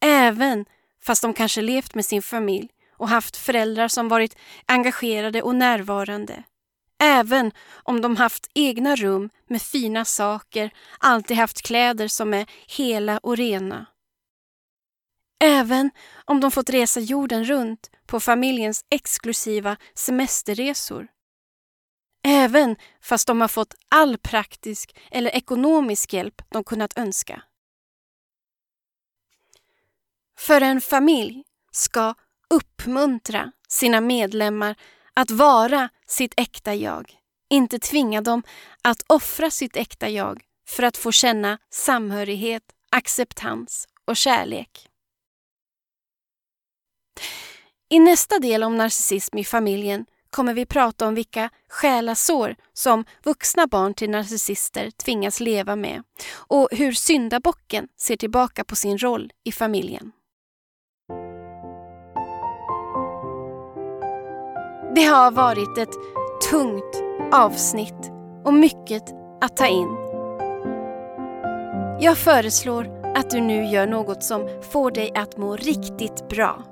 [0.00, 0.66] Även
[1.02, 4.36] fast de kanske levt med sin familj och haft föräldrar som varit
[4.66, 6.42] engagerade och närvarande.
[7.02, 7.52] Även
[7.82, 13.36] om de haft egna rum med fina saker, alltid haft kläder som är hela och
[13.36, 13.86] rena.
[15.44, 15.90] Även
[16.24, 21.08] om de fått resa jorden runt på familjens exklusiva semesterresor.
[22.22, 27.42] Även fast de har fått all praktisk eller ekonomisk hjälp de kunnat önska.
[30.38, 32.14] För en familj ska
[32.50, 34.74] uppmuntra sina medlemmar
[35.14, 37.18] att vara sitt äkta jag,
[37.50, 38.42] inte tvinga dem
[38.82, 44.88] att offra sitt äkta jag för att få känna samhörighet, acceptans och kärlek.
[47.88, 53.66] I nästa del om narcissism i familjen kommer vi prata om vilka själasår som vuxna
[53.66, 56.02] barn till narcissister tvingas leva med
[56.32, 60.12] och hur syndabocken ser tillbaka på sin roll i familjen.
[64.94, 65.94] Det har varit ett
[66.50, 67.02] tungt
[67.32, 68.10] avsnitt
[68.44, 69.04] och mycket
[69.40, 69.96] att ta in.
[72.00, 76.69] Jag föreslår att du nu gör något som får dig att må riktigt bra.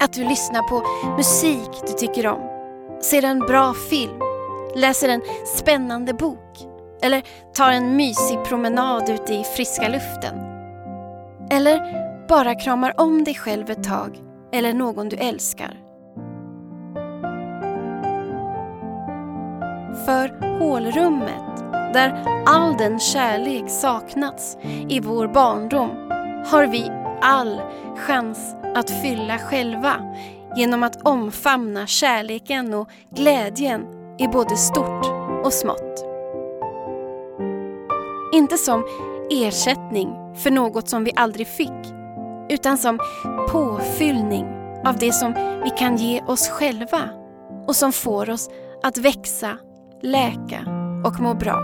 [0.00, 0.82] Att du lyssnar på
[1.16, 2.40] musik du tycker om,
[3.02, 4.20] ser en bra film,
[4.76, 5.22] läser en
[5.56, 6.58] spännande bok
[7.02, 7.22] eller
[7.54, 10.34] tar en mysig promenad ute i friska luften.
[11.50, 14.18] Eller bara kramar om dig själv ett tag
[14.52, 15.76] eller någon du älskar.
[20.06, 21.58] För hålrummet,
[21.92, 24.56] där all den kärlek saknats
[24.88, 25.90] i vår barndom,
[26.46, 26.90] har vi
[27.22, 27.60] all
[27.96, 29.94] chans att fylla själva
[30.56, 33.82] genom att omfamna kärleken och glädjen
[34.18, 35.06] i både stort
[35.44, 36.04] och smått.
[38.34, 38.84] Inte som
[39.30, 41.94] ersättning för något som vi aldrig fick,
[42.48, 42.98] utan som
[43.50, 44.46] påfyllning
[44.84, 45.32] av det som
[45.64, 47.00] vi kan ge oss själva
[47.66, 48.50] och som får oss
[48.82, 49.58] att växa,
[50.02, 50.60] läka
[51.04, 51.58] och må bra.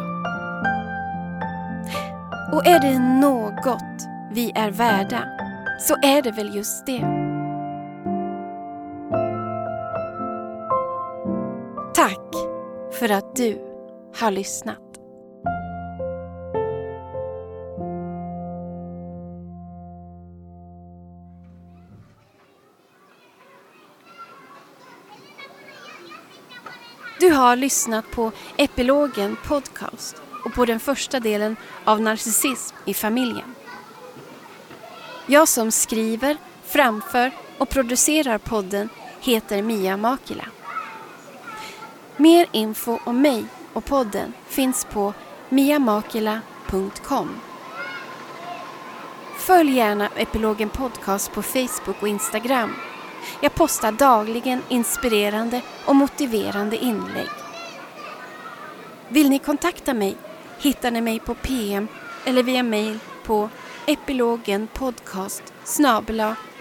[2.52, 5.43] Och är det något vi är värda
[5.80, 7.00] så är det väl just det.
[11.94, 12.34] Tack
[12.92, 13.58] för att du
[14.20, 14.78] har lyssnat.
[27.20, 33.54] Du har lyssnat på Epilogen Podcast och på den första delen av Narcissism i familjen.
[35.26, 38.88] Jag som skriver, framför och producerar podden
[39.20, 40.44] heter Mia Makila.
[42.16, 45.14] Mer info om mig och podden finns på
[45.48, 47.40] miamakila.com.
[49.38, 52.74] Följ gärna Epilogen Podcast på Facebook och Instagram.
[53.40, 57.30] Jag postar dagligen inspirerande och motiverande inlägg.
[59.08, 60.16] Vill ni kontakta mig
[60.58, 61.88] hittar ni mig på PM
[62.24, 63.48] eller via mail på
[63.86, 65.42] epilogenpodcast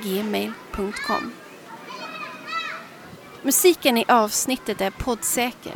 [0.01, 1.31] gmail.com
[3.41, 5.73] Musiken i avsnittet är poddsäker.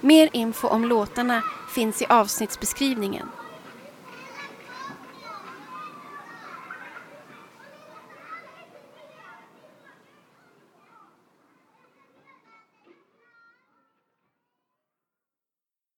[0.00, 1.42] Mer info om låtarna
[1.74, 3.28] finns i avsnittsbeskrivningen.